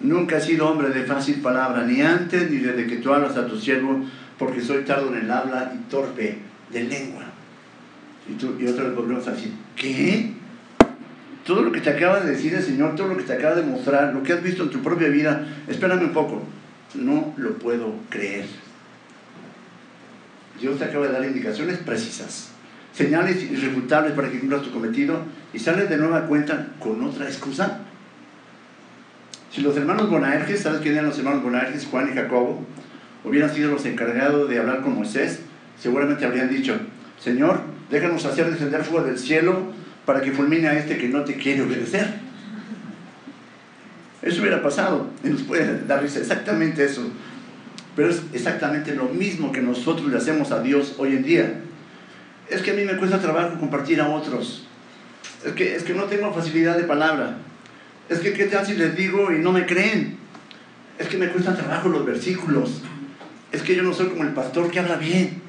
[0.00, 3.46] nunca he sido hombre de fácil palabra, ni antes ni desde que tú hablas a
[3.46, 4.04] tu siervo,
[4.38, 6.38] porque soy tardo en el habla y torpe
[6.70, 7.24] de lengua.
[8.28, 10.38] Y, tú, y otro le volvemos a decir, ¿qué?
[11.48, 13.62] todo lo que te acaba de decir el Señor, todo lo que te acaba de
[13.62, 16.42] mostrar, lo que has visto en tu propia vida, espérame un poco,
[16.94, 18.44] no lo puedo creer.
[20.60, 22.50] Dios te acaba de dar indicaciones precisas,
[22.98, 25.22] señales irrefutables para que cumplas tu cometido
[25.54, 27.78] y sales de nueva cuenta con otra excusa.
[29.52, 32.66] Si los hermanos Bonaerges, ¿sabes quién eran los hermanos Bonaerges, Juan y Jacobo?
[33.22, 35.40] Hubieran sido los encargados de hablar con Moisés,
[35.80, 36.76] seguramente habrían dicho,
[37.20, 39.72] Señor, déjanos hacer descender fuego del cielo
[40.04, 42.14] para que fulmine a este que no te quiere obedecer.
[44.22, 47.08] Eso hubiera pasado y nos puede dar exactamente eso.
[47.94, 51.60] Pero es exactamente lo mismo que nosotros le hacemos a Dios hoy en día.
[52.50, 54.66] Es que a mí me cuesta trabajo compartir a otros.
[55.44, 57.36] Es que, es que no tengo facilidad de palabra.
[58.08, 60.16] Es que qué tal si les digo y no me creen.
[60.98, 62.82] Es que me cuesta trabajo los versículos.
[63.52, 65.42] Es que yo no soy como el pastor que habla bien.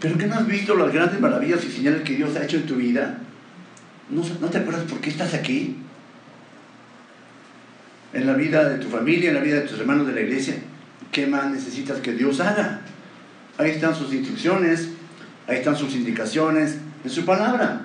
[0.00, 2.66] ¿Pero qué no has visto las grandes maravillas y señales que Dios ha hecho en
[2.66, 3.18] tu vida?
[4.10, 5.76] ¿No, ¿No te acuerdas por qué estás aquí?
[8.12, 10.56] En la vida de tu familia, en la vida de tus hermanos de la iglesia.
[11.10, 12.82] ¿Qué más necesitas que Dios haga?
[13.58, 14.90] Ahí están sus instrucciones,
[15.46, 17.82] ahí están sus indicaciones, en su palabra.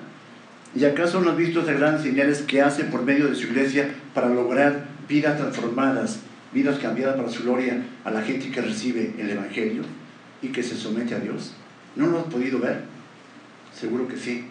[0.74, 3.90] ¿Y acaso no has visto esas grandes señales que hace por medio de su iglesia
[4.14, 6.20] para lograr vidas transformadas,
[6.52, 9.82] vidas cambiadas para su gloria a la gente que recibe el Evangelio
[10.40, 11.52] y que se somete a Dios?
[11.94, 12.84] ¿No lo has podido ver?
[13.78, 14.46] Seguro que sí.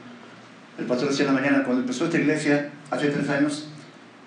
[0.78, 3.70] El pastor decía en la mañana, cuando empezó esta iglesia, hace tres años,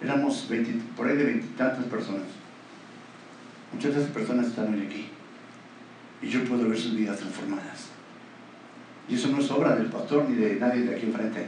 [0.02, 0.48] éramos
[0.96, 2.26] por ahí de veintitantas personas.
[3.72, 5.08] Muchas de esas personas están hoy aquí.
[6.22, 7.93] y yo puedo ver sus vidas transformadas.
[9.08, 11.46] Y eso no es obra del pastor ni de nadie de aquí enfrente,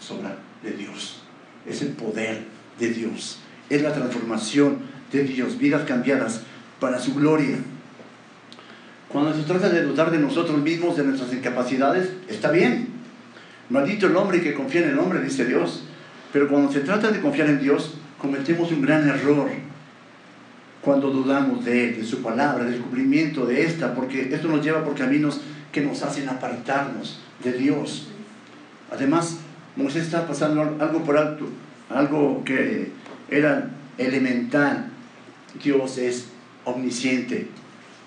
[0.00, 1.20] es obra de Dios.
[1.66, 2.44] Es el poder
[2.78, 3.40] de Dios.
[3.68, 4.78] Es la transformación
[5.12, 6.42] de Dios, vidas cambiadas
[6.80, 7.56] para su gloria.
[9.08, 12.88] Cuando se trata de dudar de nosotros mismos, de nuestras incapacidades, está bien.
[13.70, 15.84] Maldito el hombre que confía en el hombre, dice Dios.
[16.32, 19.48] Pero cuando se trata de confiar en Dios, cometemos un gran error
[20.82, 24.84] cuando dudamos de Él, de su palabra, del cumplimiento de esta, porque esto nos lleva
[24.84, 25.40] por caminos
[25.72, 28.08] que nos hacen apartarnos de Dios.
[28.90, 29.38] Además,
[29.76, 31.46] Moisés está pasando algo por alto,
[31.90, 32.90] algo que
[33.30, 34.90] era elemental.
[35.62, 36.26] Dios es
[36.64, 37.48] omnisciente.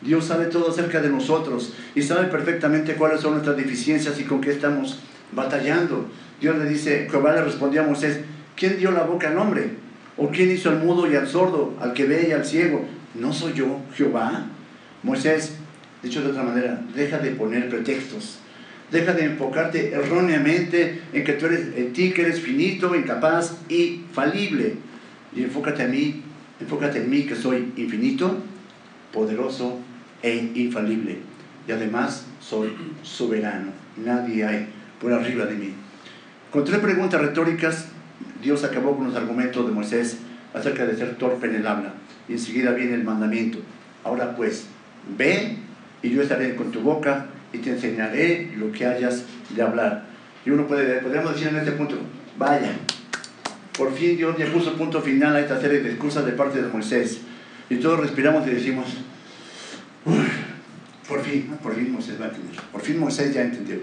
[0.01, 4.41] Dios sabe todo acerca de nosotros y sabe perfectamente cuáles son nuestras deficiencias y con
[4.41, 4.99] qué estamos
[5.31, 6.09] batallando.
[6.39, 8.21] Dios le dice, Jehová le respondió a Moisés,
[8.55, 9.69] ¿quién dio la boca al hombre?
[10.17, 12.83] ¿O quién hizo al mudo y al sordo, al que ve y al ciego?
[13.13, 14.47] ¿No soy yo, Jehová?
[15.03, 15.55] Moisés,
[16.03, 18.39] dicho de otra manera, deja de poner pretextos.
[18.91, 24.01] Deja de enfocarte erróneamente en que tú eres, en ti que eres finito, incapaz y
[24.11, 24.75] falible.
[25.33, 26.21] Y enfócate en mí,
[26.59, 28.37] enfócate en mí que soy infinito,
[29.13, 29.79] poderoso
[30.21, 31.19] e infalible.
[31.67, 33.71] Y además soy soberano.
[34.03, 34.67] Nadie hay
[34.99, 35.73] por arriba de mí.
[36.51, 37.87] Con tres preguntas retóricas,
[38.41, 40.17] Dios acabó con los argumentos de Moisés
[40.53, 41.93] acerca de ser torpe en el habla.
[42.27, 43.59] Y enseguida viene el mandamiento.
[44.03, 44.65] Ahora pues,
[45.17, 45.57] ve
[46.01, 50.05] y yo estaré con tu boca y te enseñaré lo que hayas de hablar.
[50.45, 51.97] Y uno puede, podríamos decir en este punto,
[52.37, 52.71] vaya,
[53.77, 56.67] por fin Dios ya puso punto final a esta serie de excusas de parte de
[56.67, 57.21] Moisés.
[57.69, 58.87] Y todos respiramos y decimos,
[61.07, 62.59] por fin, por fin Moisés va a entender.
[62.71, 63.77] Por fin Moisés ya entendió.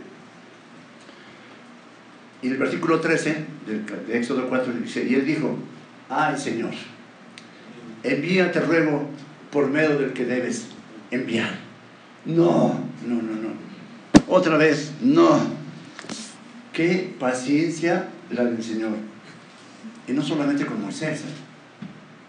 [2.43, 3.37] Y el versículo 13
[4.07, 5.57] de Éxodo 4 dice, y él dijo,
[6.09, 6.71] ay Señor,
[8.03, 9.09] envíate ruego
[9.51, 10.69] por medio del que debes
[11.11, 11.68] enviar.
[12.25, 13.49] No, no, no, no.
[14.29, 15.59] Otra vez, no.
[16.73, 18.93] Qué paciencia la del Señor.
[20.07, 21.25] Y no solamente con Moisés, ¿eh?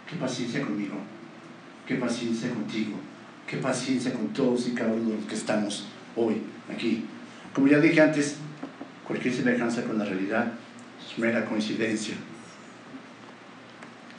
[0.10, 0.95] qué paciencia conmigo,
[1.88, 2.97] qué paciencia contigo,
[3.47, 7.06] qué paciencia con todos y cada uno de los que estamos hoy aquí.
[7.54, 8.38] Como ya dije antes,
[9.10, 10.52] Cualquier semejanza con la realidad
[11.02, 12.13] es mera coincidencia.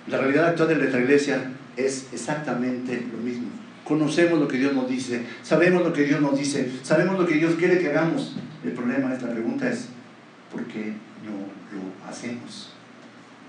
[0.09, 3.47] La realidad actual de nuestra iglesia es exactamente lo mismo.
[3.90, 7.35] Conocemos lo que Dios nos dice, sabemos lo que Dios nos dice, sabemos lo que
[7.35, 8.37] Dios quiere que hagamos.
[8.62, 9.88] El problema de esta pregunta es,
[10.53, 10.92] ¿por qué
[11.24, 11.33] no
[11.74, 12.72] lo hacemos?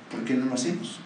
[0.09, 0.99] ¿Por qué no lo hacemos?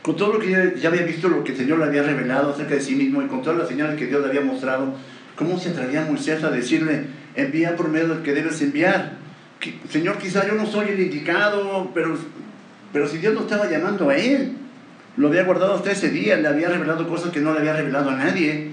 [0.00, 2.74] Con todo lo que ya había visto, lo que el Señor le había revelado acerca
[2.74, 4.94] de sí mismo y con todas las señales que Dios le había mostrado,
[5.36, 9.18] ¿cómo se atrevía Moisés a decirle, envía por medio del que debes enviar.
[9.90, 12.16] Señor, quizá yo no soy el indicado, pero,
[12.94, 14.56] pero si Dios no estaba llamando a él,
[15.16, 18.10] lo había guardado hasta ese día, le había revelado cosas que no le había revelado
[18.10, 18.70] a nadie,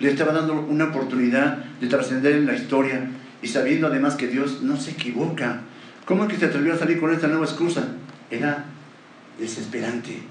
[0.00, 3.08] le estaba dando una oportunidad de trascender en la historia
[3.42, 5.60] y sabiendo además que Dios no se equivoca.
[6.04, 7.88] ¿Cómo es que se atrevió a salir con esta nueva excusa?
[8.30, 8.64] Era
[9.38, 10.22] desesperante.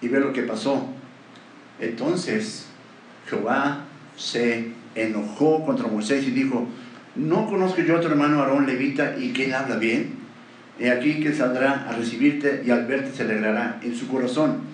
[0.00, 0.88] Y ve lo que pasó.
[1.80, 2.66] Entonces,
[3.28, 3.84] Jehová
[4.16, 6.66] se enojó contra Moisés y dijo,
[7.14, 10.14] ¿No conozco yo a tu hermano Aarón Levita y que él habla bien?
[10.78, 14.71] He aquí que saldrá a recibirte y al verte se alegrará en su corazón.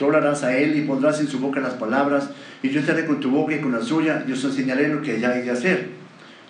[0.00, 2.30] Tú hablarás a él y pondrás en su boca las palabras,
[2.62, 5.20] y yo estaré con tu boca y con la suya, y os enseñaré lo que
[5.20, 5.88] ya hay de hacer.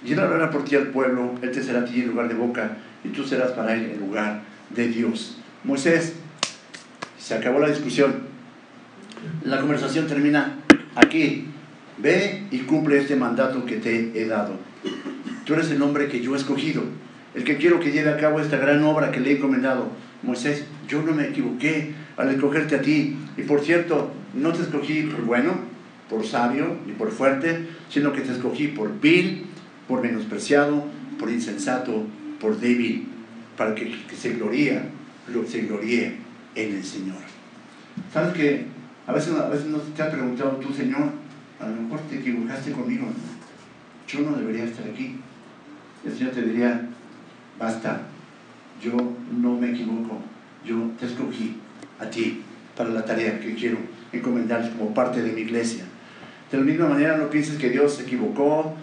[0.05, 2.35] Y él hablará por ti al pueblo, él te será a ti en lugar de
[2.35, 5.37] boca, y tú serás para él en lugar de Dios.
[5.65, 6.15] Moisés,
[7.19, 8.21] se acabó la discusión.
[9.43, 10.55] La conversación termina
[10.95, 11.47] aquí.
[11.99, 14.61] Ve y cumple este mandato que te he dado.
[15.45, 16.85] Tú eres el hombre que yo he escogido,
[17.35, 19.89] el que quiero que lleve a cabo esta gran obra que le he encomendado.
[20.23, 23.17] Moisés, yo no me equivoqué al escogerte a ti.
[23.37, 25.55] Y por cierto, no te escogí por bueno,
[26.09, 29.47] por sabio, ni por fuerte, sino que te escogí por vil,
[29.89, 30.85] por menospreciado,
[31.19, 32.05] por insensato,
[32.41, 33.09] por débil,
[33.57, 34.85] para que, se gloría,
[35.49, 36.17] se gloríe
[36.55, 37.19] en el Señor.
[38.13, 38.67] ¿Sabes que
[39.07, 41.11] a veces, a veces no te has preguntado tú, Señor,
[41.59, 43.07] a lo mejor te equivocaste conmigo?
[44.11, 45.17] yo no debería estar aquí.
[46.05, 46.89] El Señor te diría,
[47.59, 48.03] basta,
[48.83, 48.93] yo
[49.41, 50.19] no me equivoco,
[50.65, 51.57] yo te escogí
[52.01, 52.43] a ti
[52.77, 53.79] para la tarea que quiero
[54.13, 55.85] encomendar como parte de mi iglesia.
[56.51, 58.75] De la misma manera no pienses que Dios se equivocó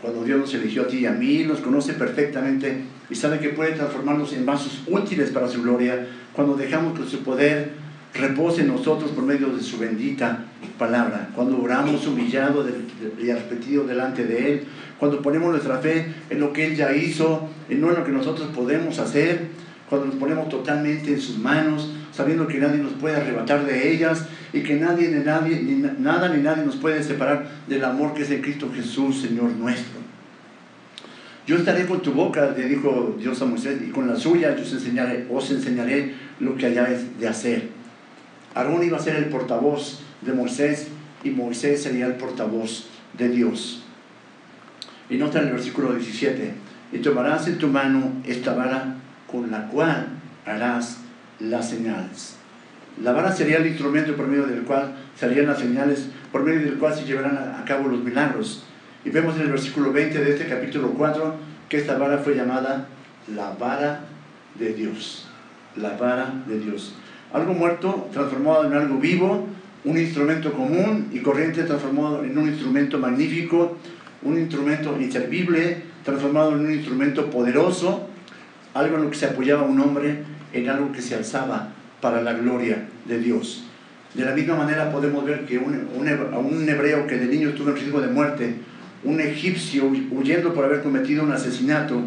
[0.00, 3.48] cuando Dios nos eligió a ti y a mí, los conoce perfectamente y sabe que
[3.48, 7.72] puede transformarnos en vasos útiles para su gloria cuando dejamos que su poder
[8.14, 10.44] repose en nosotros por medio de su bendita
[10.78, 11.30] palabra.
[11.34, 12.64] Cuando oramos humillado
[13.20, 14.64] y arrepentido delante de Él,
[14.98, 18.12] cuando ponemos nuestra fe en lo que Él ya hizo y no en lo que
[18.12, 19.48] nosotros podemos hacer,
[19.88, 24.26] cuando nos ponemos totalmente en sus manos, sabiendo que nadie nos puede arrebatar de ellas
[24.52, 28.22] y que nadie, ni nadie, ni nada ni nadie nos puede separar del amor que
[28.22, 30.00] es en Cristo Jesús, Señor nuestro.
[31.46, 34.62] Yo estaré con tu boca, le dijo Dios a Moisés, y con la suya yo
[34.62, 37.68] os enseñaré, os enseñaré lo que hayáis de hacer.
[38.54, 40.88] Aarón iba a ser el portavoz de Moisés
[41.22, 43.84] y Moisés sería el portavoz de Dios.
[45.08, 46.52] Y nota en el versículo 17,
[46.92, 48.96] y tomarás en tu mano esta vara
[49.30, 50.08] con la cual
[50.44, 50.98] harás
[51.40, 52.36] las señales.
[53.02, 56.78] La vara sería el instrumento por medio del cual se las señales, por medio del
[56.78, 58.64] cual se llevarán a cabo los milagros.
[59.04, 61.34] Y vemos en el versículo 20 de este capítulo 4
[61.68, 62.86] que esta vara fue llamada
[63.34, 64.00] la vara
[64.58, 65.26] de Dios.
[65.76, 66.94] La vara de Dios.
[67.32, 69.46] Algo muerto transformado en algo vivo,
[69.84, 73.76] un instrumento común y corriente transformado en un instrumento magnífico,
[74.22, 78.08] un instrumento inservible transformado en un instrumento poderoso,
[78.76, 80.22] algo en lo que se apoyaba un hombre,
[80.52, 81.68] en algo que se alzaba
[82.00, 83.64] para la gloria de Dios.
[84.14, 87.76] De la misma manera podemos ver que un, un hebreo que de niño estuvo en
[87.76, 88.54] riesgo de muerte,
[89.04, 92.00] un egipcio huyendo por haber cometido un asesinato,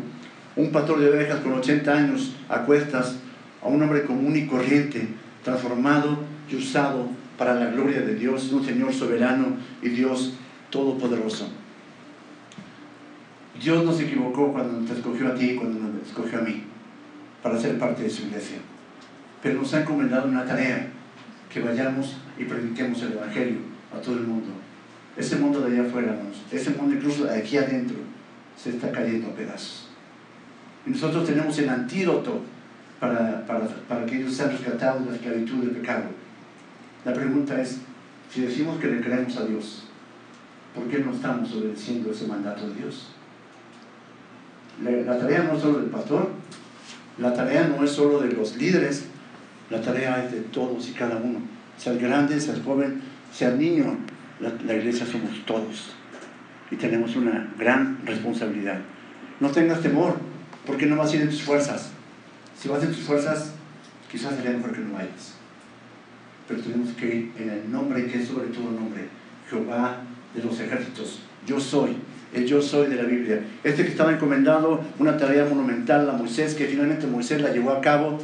[0.55, 3.17] un pastor de ovejas con 80 años a cuestas,
[3.61, 5.07] a un hombre común y corriente,
[5.43, 6.19] transformado
[6.51, 10.33] y usado para la gloria de Dios, un Señor soberano y Dios
[10.69, 11.49] todopoderoso.
[13.59, 16.63] Dios no se equivocó cuando te escogió a ti y cuando nos escogió a mí
[17.43, 18.57] para ser parte de su iglesia.
[19.43, 20.87] Pero nos ha encomendado una tarea,
[21.51, 23.57] que vayamos y prediquemos el Evangelio
[23.93, 24.49] a todo el mundo.
[25.17, 26.15] Ese mundo de allá afuera,
[26.51, 27.97] ese mundo incluso de aquí adentro,
[28.55, 29.87] se está cayendo a pedazos.
[30.85, 32.41] Y nosotros tenemos el antídoto
[32.99, 36.05] para, para, para que ellos sean rescatados de la esclavitud del pecado.
[37.03, 37.79] La pregunta es,
[38.31, 39.85] si decimos que le creemos a Dios,
[40.75, 43.09] ¿por qué no estamos obedeciendo ese mandato de Dios?
[44.83, 46.29] La, tarea no es solo del pastor,
[47.17, 49.05] la tarea no es solo de los líderes,
[49.69, 51.39] la tarea es de todos y cada uno.
[51.77, 53.01] Sea el grande, sea el joven,
[53.33, 53.97] sea el niño,
[54.39, 55.93] la, la iglesia somos todos
[56.71, 58.79] y tenemos una gran responsabilidad.
[59.39, 60.17] No tengas temor,
[60.65, 61.91] porque no vas a ir en tus fuerzas.
[62.57, 63.53] Si vas en tus fuerzas,
[64.11, 65.35] quizás sería mejor que no vayas.
[66.47, 69.07] Pero tenemos que ir en el nombre que es sobre todo nombre,
[69.49, 69.97] Jehová
[70.33, 71.21] de los ejércitos.
[71.45, 71.95] Yo soy
[72.33, 73.41] el yo soy de la Biblia.
[73.63, 77.81] Este que estaba encomendado una tarea monumental a Moisés, que finalmente Moisés la llevó a
[77.81, 78.19] cabo,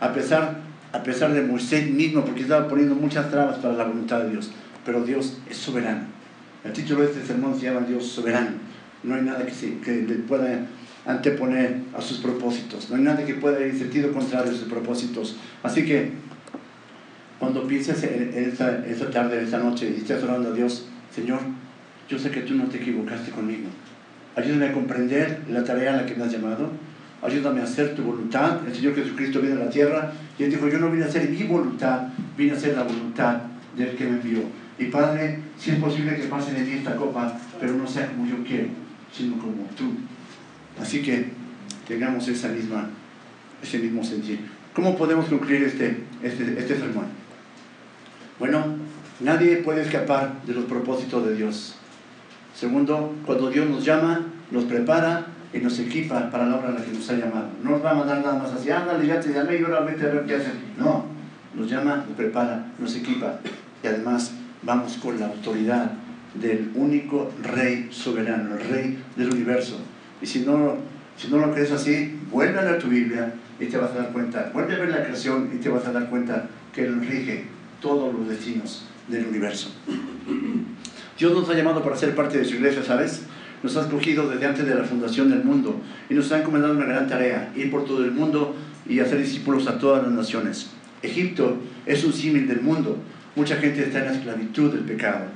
[0.00, 0.60] a pesar,
[0.92, 4.50] a pesar de Moisés mismo, porque estaba poniendo muchas trabas para la voluntad de Dios.
[4.84, 6.02] Pero Dios es soberano.
[6.64, 8.50] El título de este sermón se llama Dios soberano.
[9.02, 10.66] No hay nada que, se, que le pueda
[11.06, 12.90] anteponer a sus propósitos.
[12.90, 15.36] No hay nada que pueda ir en sentido contrario a sus propósitos.
[15.62, 16.12] Así que
[17.38, 21.40] cuando pienses en esta, esta tarde, esta noche, y estés orando a Dios, Señor,
[22.10, 23.68] yo sé que tú no te equivocaste conmigo.
[24.34, 26.70] Ayúdame a comprender la tarea a la que me has llamado.
[27.22, 28.66] Ayúdame a hacer tu voluntad.
[28.66, 31.28] El Señor Jesucristo vino a la tierra y Él dijo, yo no vine a hacer
[31.28, 33.42] mi voluntad, vine a hacer la voluntad
[33.76, 34.42] del que me envió.
[34.76, 38.26] Y Padre, si es posible que pase de mí esta copa, pero no sea como
[38.26, 38.68] yo quiero,
[39.12, 39.92] sino como tú.
[40.80, 41.26] Así que
[41.86, 42.88] tengamos esa misma,
[43.62, 44.40] ese mismo sentir.
[44.74, 47.06] ¿Cómo podemos concluir este, este, este sermón?
[48.38, 48.64] Bueno,
[49.20, 51.76] nadie puede escapar de los propósitos de Dios.
[52.54, 54.20] Segundo, cuando Dios nos llama,
[54.50, 57.48] nos prepara y nos equipa para la obra a la que nos ha llamado.
[57.62, 60.06] No nos va a mandar nada más así, ándale, ya te llamé y ahora vete
[60.06, 60.54] a ver qué hacer.
[60.78, 61.06] No,
[61.54, 63.40] nos llama, nos prepara, nos equipa
[63.82, 64.32] y además
[64.62, 65.92] vamos con la autoridad
[66.34, 69.78] del único rey soberano, el rey del universo.
[70.22, 70.76] Y si no,
[71.16, 74.12] si no lo crees así, vuelve a leer tu Biblia y te vas a dar
[74.12, 77.44] cuenta, vuelve a ver la creación y te vas a dar cuenta que Él rige
[77.80, 79.70] todos los destinos del universo.
[81.20, 83.24] Dios nos ha llamado para ser parte de su iglesia, ¿sabes?
[83.62, 86.86] Nos ha escogido desde antes de la fundación del mundo y nos ha encomendado una
[86.86, 88.56] gran tarea, ir por todo el mundo
[88.88, 90.70] y hacer discípulos a todas las naciones.
[91.02, 92.96] Egipto es un símil del mundo.
[93.36, 95.26] Mucha gente está en la esclavitud del pecado.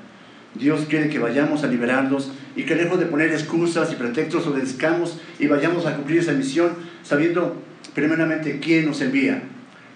[0.54, 5.18] Dios quiere que vayamos a liberarlos y que lejos de poner excusas y pretextos obedezcamos
[5.38, 6.70] y vayamos a cumplir esa misión
[7.02, 7.60] sabiendo
[7.94, 9.42] primeramente quién nos envía.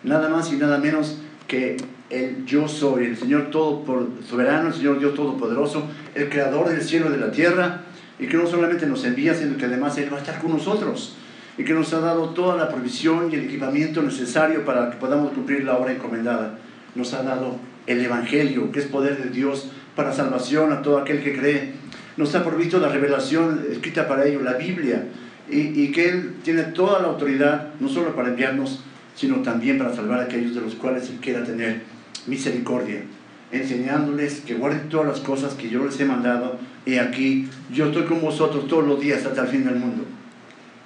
[0.04, 1.78] Nada más y nada menos que
[2.10, 3.84] el yo soy, el Señor todo
[4.28, 7.82] soberano, el Señor Dios todopoderoso, el creador del cielo y de la tierra,
[8.18, 11.16] y que no solamente nos envía, sino que además Él va a estar con nosotros,
[11.56, 15.32] y que nos ha dado toda la provisión y el equipamiento necesario para que podamos
[15.32, 16.58] cumplir la obra encomendada.
[16.94, 17.56] Nos ha dado
[17.86, 21.72] el Evangelio, que es poder de Dios para salvación a todo aquel que cree.
[22.16, 25.08] Nos ha provisto la revelación escrita para ello, la Biblia,
[25.50, 28.84] y, y que Él tiene toda la autoridad, no solo para enviarnos,
[29.14, 31.82] sino también para salvar a aquellos de los cuales Él quiera tener
[32.28, 33.02] misericordia,
[33.50, 36.58] enseñándoles que guarden todas las cosas que yo les he mandado.
[36.86, 40.04] Y aquí yo estoy con vosotros todos los días hasta el fin del mundo.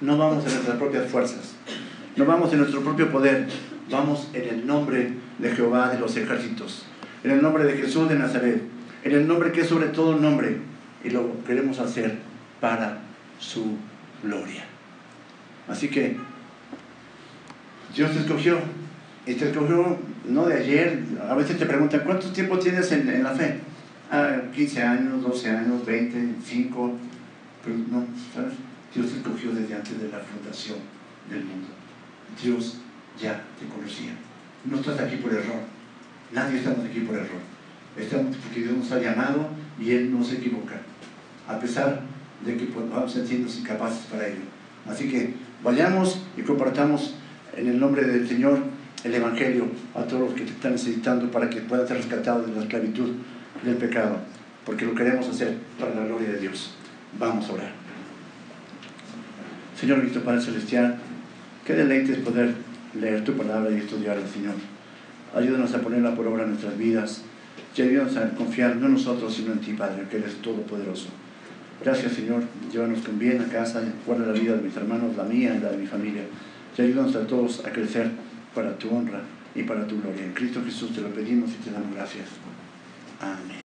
[0.01, 1.55] No vamos a nuestras propias fuerzas.
[2.15, 3.47] No vamos en nuestro propio poder,
[3.89, 6.85] vamos en el nombre de Jehová de los ejércitos,
[7.23, 8.61] en el nombre de Jesús de Nazaret,
[9.03, 10.57] en el nombre que es sobre todo nombre,
[11.03, 12.19] y lo queremos hacer
[12.61, 12.99] para
[13.39, 13.77] su
[14.21, 14.63] gloria.
[15.67, 16.17] Así que
[17.95, 18.59] Dios escogió,
[19.25, 19.97] y te escogió
[20.27, 23.59] no de ayer, a veces te preguntan, ¿cuánto tiempo tienes en, la fe?
[24.11, 26.93] Ah, 15 años, 12 años, 20, 5,
[27.63, 28.53] pero no, ¿sabes?
[28.93, 30.77] Dios te escogió desde antes de la fundación
[31.29, 31.67] del mundo.
[32.41, 32.79] Dios
[33.19, 34.11] ya te conocía.
[34.65, 35.61] No estás aquí por error.
[36.31, 37.41] Nadie estamos aquí por error.
[37.97, 39.47] Estamos porque Dios nos ha llamado
[39.79, 40.75] y Él no se equivoca.
[41.47, 42.01] A pesar
[42.45, 44.41] de que pues, vamos sentirnos incapaces para ello.
[44.89, 47.15] Así que vayamos y compartamos
[47.55, 48.59] en el nombre del Señor
[49.03, 52.55] el Evangelio a todos los que te están necesitando para que puedan ser rescatados de
[52.55, 53.11] la esclavitud
[53.63, 54.17] del pecado,
[54.65, 56.73] porque lo queremos hacer para la gloria de Dios.
[57.19, 57.71] Vamos a orar.
[59.79, 60.97] Señor nuestro Padre Celestial,
[61.65, 62.53] qué deleite es poder
[62.99, 64.55] leer tu palabra y estudiarla, Señor.
[65.35, 67.23] Ayúdanos a ponerla por obra en nuestras vidas
[67.75, 71.09] y ayúdanos a confiar no en nosotros, sino en ti, Padre, que eres todopoderoso.
[71.83, 72.43] Gracias, Señor.
[72.71, 75.71] Llévanos con bien a casa, guarda la vida de mis hermanos, la mía y la
[75.71, 76.21] de mi familia.
[76.77, 78.09] Y ayúdanos a todos a crecer
[78.53, 79.21] para tu honra
[79.55, 80.23] y para tu gloria.
[80.23, 82.27] En Cristo Jesús te lo pedimos y te damos gracias.
[83.21, 83.62] Amén.